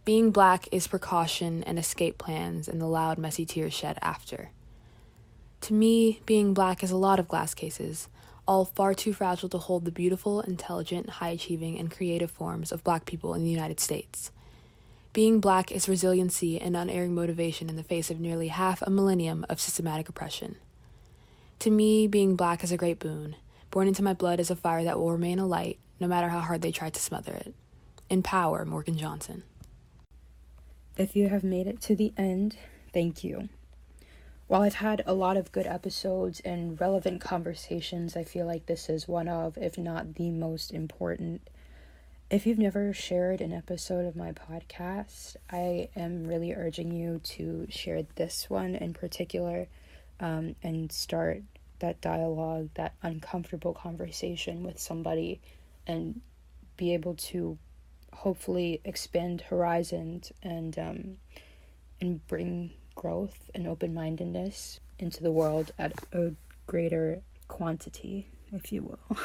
Being 0.05 0.31
black 0.31 0.67
is 0.71 0.87
precaution 0.87 1.63
and 1.63 1.77
escape 1.77 2.17
plans 2.17 2.67
and 2.67 2.81
the 2.81 2.87
loud, 2.87 3.19
messy 3.19 3.45
tears 3.45 3.73
shed 3.73 3.99
after. 4.01 4.49
To 5.61 5.73
me, 5.73 6.21
being 6.25 6.55
black 6.55 6.83
is 6.83 6.91
a 6.91 6.97
lot 6.97 7.19
of 7.19 7.27
glass 7.27 7.53
cases, 7.53 8.09
all 8.47 8.65
far 8.65 8.93
too 8.93 9.13
fragile 9.13 9.49
to 9.49 9.57
hold 9.57 9.85
the 9.85 9.91
beautiful, 9.91 10.41
intelligent, 10.41 11.09
high 11.09 11.29
achieving, 11.29 11.79
and 11.79 11.91
creative 11.91 12.31
forms 12.31 12.71
of 12.71 12.83
black 12.83 13.05
people 13.05 13.33
in 13.33 13.43
the 13.43 13.49
United 13.49 13.79
States. 13.79 14.31
Being 15.13 15.39
black 15.39 15.71
is 15.71 15.87
resiliency 15.87 16.59
and 16.59 16.75
unerring 16.75 17.15
motivation 17.15 17.69
in 17.69 17.77
the 17.77 17.83
face 17.83 18.11
of 18.11 18.19
nearly 18.19 18.49
half 18.49 18.81
a 18.81 18.89
millennium 18.89 19.45
of 19.49 19.61
systematic 19.61 20.09
oppression. 20.09 20.57
To 21.59 21.71
me, 21.71 22.07
being 22.07 22.35
black 22.35 22.63
is 22.63 22.71
a 22.71 22.77
great 22.77 22.99
boon. 22.99 23.35
Born 23.71 23.87
into 23.87 24.03
my 24.03 24.13
blood 24.13 24.39
is 24.39 24.51
a 24.51 24.55
fire 24.55 24.83
that 24.83 24.99
will 24.99 25.11
remain 25.11 25.39
alight 25.39 25.79
no 25.99 26.07
matter 26.07 26.29
how 26.29 26.39
hard 26.41 26.61
they 26.61 26.71
try 26.71 26.89
to 26.89 26.99
smother 26.99 27.33
it. 27.33 27.53
In 28.09 28.23
power, 28.23 28.65
Morgan 28.65 28.97
Johnson. 28.97 29.43
If 30.97 31.15
you 31.15 31.29
have 31.29 31.43
made 31.43 31.67
it 31.67 31.81
to 31.81 31.95
the 31.95 32.13
end, 32.17 32.57
thank 32.93 33.23
you. 33.23 33.49
While 34.47 34.61
I've 34.61 34.75
had 34.75 35.01
a 35.07 35.13
lot 35.13 35.37
of 35.37 35.51
good 35.51 35.65
episodes 35.65 36.39
and 36.41 36.79
relevant 36.79 37.19
conversations, 37.19 38.15
I 38.15 38.23
feel 38.23 38.45
like 38.45 38.67
this 38.67 38.89
is 38.89 39.07
one 39.07 39.27
of, 39.27 39.57
if 39.57 39.75
not 39.75 40.15
the 40.15 40.29
most 40.29 40.71
important. 40.71 41.49
If 42.29 42.45
you've 42.45 42.59
never 42.59 42.93
shared 42.93 43.41
an 43.41 43.51
episode 43.51 44.05
of 44.05 44.15
my 44.15 44.33
podcast, 44.33 45.35
I 45.49 45.89
am 45.95 46.27
really 46.27 46.53
urging 46.53 46.91
you 46.91 47.21
to 47.23 47.65
share 47.71 48.03
this 48.15 48.47
one 48.47 48.75
in 48.75 48.93
particular 48.93 49.67
um, 50.19 50.55
and 50.61 50.91
start 50.91 51.41
that 51.79 51.99
dialogue, 51.99 52.69
that 52.75 52.93
uncomfortable 53.01 53.73
conversation 53.73 54.63
with 54.63 54.79
somebody, 54.79 55.41
and 55.87 56.21
be 56.77 56.93
able 56.93 57.15
to 57.15 57.57
hopefully 58.13 58.79
expand 58.85 59.41
horizons 59.41 60.31
and 60.43 60.77
um, 60.77 61.17
and 61.99 62.25
bring 62.27 62.71
growth 62.95 63.49
and 63.53 63.67
open 63.67 63.93
mindedness 63.93 64.79
into 64.97 65.21
the 65.21 65.31
world 65.31 65.71
at 65.77 65.93
a 66.13 66.31
greater 66.67 67.21
quantity, 67.47 68.27
if 68.51 68.71
you 68.71 68.81
will. 68.81 69.17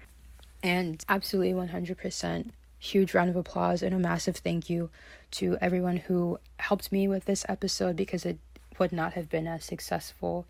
and 0.62 1.04
absolutely 1.08 1.52
100% 1.52 2.50
huge 2.78 3.12
round 3.12 3.28
of 3.28 3.36
applause 3.36 3.82
and 3.82 3.94
a 3.94 3.98
massive 3.98 4.36
thank 4.36 4.70
you 4.70 4.88
to 5.32 5.58
everyone 5.60 5.96
who 5.96 6.38
helped 6.60 6.92
me 6.92 7.08
with 7.08 7.24
this 7.24 7.44
episode 7.48 7.96
because 7.96 8.24
it 8.24 8.38
would 8.78 8.92
not 8.92 9.14
have 9.14 9.28
been 9.28 9.46
as 9.46 9.64
successful 9.64 10.46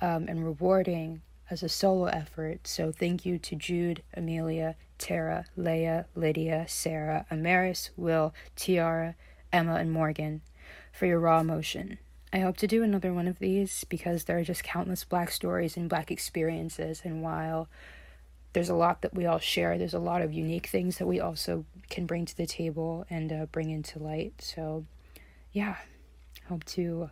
um, 0.00 0.26
and 0.28 0.44
rewarding 0.44 1.20
as 1.50 1.62
a 1.62 1.68
solo 1.68 2.06
effort. 2.06 2.66
So 2.66 2.90
thank 2.90 3.24
you 3.24 3.38
to 3.38 3.54
Jude, 3.54 4.02
Amelia, 4.14 4.74
Tara, 4.98 5.44
Leah, 5.56 6.06
Lydia, 6.14 6.64
Sarah, 6.68 7.26
Amaris, 7.30 7.90
Will, 7.96 8.34
Tiara, 8.56 9.14
Emma, 9.52 9.74
and 9.74 9.92
Morgan 9.92 10.40
for 10.92 11.06
your 11.06 11.20
raw 11.20 11.40
emotion. 11.40 11.98
I 12.32 12.40
hope 12.40 12.56
to 12.58 12.66
do 12.66 12.82
another 12.82 13.12
one 13.12 13.28
of 13.28 13.38
these 13.38 13.84
because 13.84 14.24
there 14.24 14.38
are 14.38 14.44
just 14.44 14.64
countless 14.64 15.04
black 15.04 15.30
stories 15.30 15.76
and 15.76 15.88
black 15.88 16.10
experiences. 16.10 17.02
And 17.04 17.22
while 17.22 17.68
there's 18.52 18.68
a 18.68 18.74
lot 18.74 19.02
that 19.02 19.14
we 19.14 19.26
all 19.26 19.38
share, 19.38 19.78
there's 19.78 19.94
a 19.94 19.98
lot 19.98 20.22
of 20.22 20.32
unique 20.32 20.66
things 20.66 20.98
that 20.98 21.06
we 21.06 21.20
also 21.20 21.64
can 21.88 22.06
bring 22.06 22.24
to 22.26 22.36
the 22.36 22.46
table 22.46 23.06
and 23.08 23.32
uh, 23.32 23.46
bring 23.46 23.70
into 23.70 23.98
light. 23.98 24.34
So, 24.40 24.84
yeah, 25.52 25.76
hope 26.48 26.64
to 26.64 27.10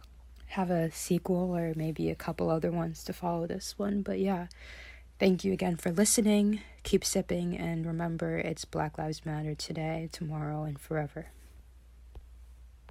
have 0.49 0.71
a 0.71 0.91
sequel 0.91 1.57
or 1.57 1.75
maybe 1.77 2.11
a 2.11 2.15
couple 2.15 2.51
other 2.51 2.71
ones 2.71 3.05
to 3.05 3.13
follow 3.13 3.47
this 3.47 3.79
one. 3.79 4.03
But 4.03 4.19
yeah, 4.19 4.49
thank 5.19 5.45
you 5.45 5.53
again 5.53 5.77
for 5.77 5.91
listening. 5.91 6.61
Keep 6.83 7.05
sipping 7.05 7.57
and 7.57 7.87
remember 7.87 8.39
it's 8.39 8.65
Black 8.65 8.99
Lives 8.99 9.25
Matter 9.25 9.55
today, 9.55 10.09
tomorrow, 10.13 10.65
and 10.65 10.79
forever. 10.79 11.27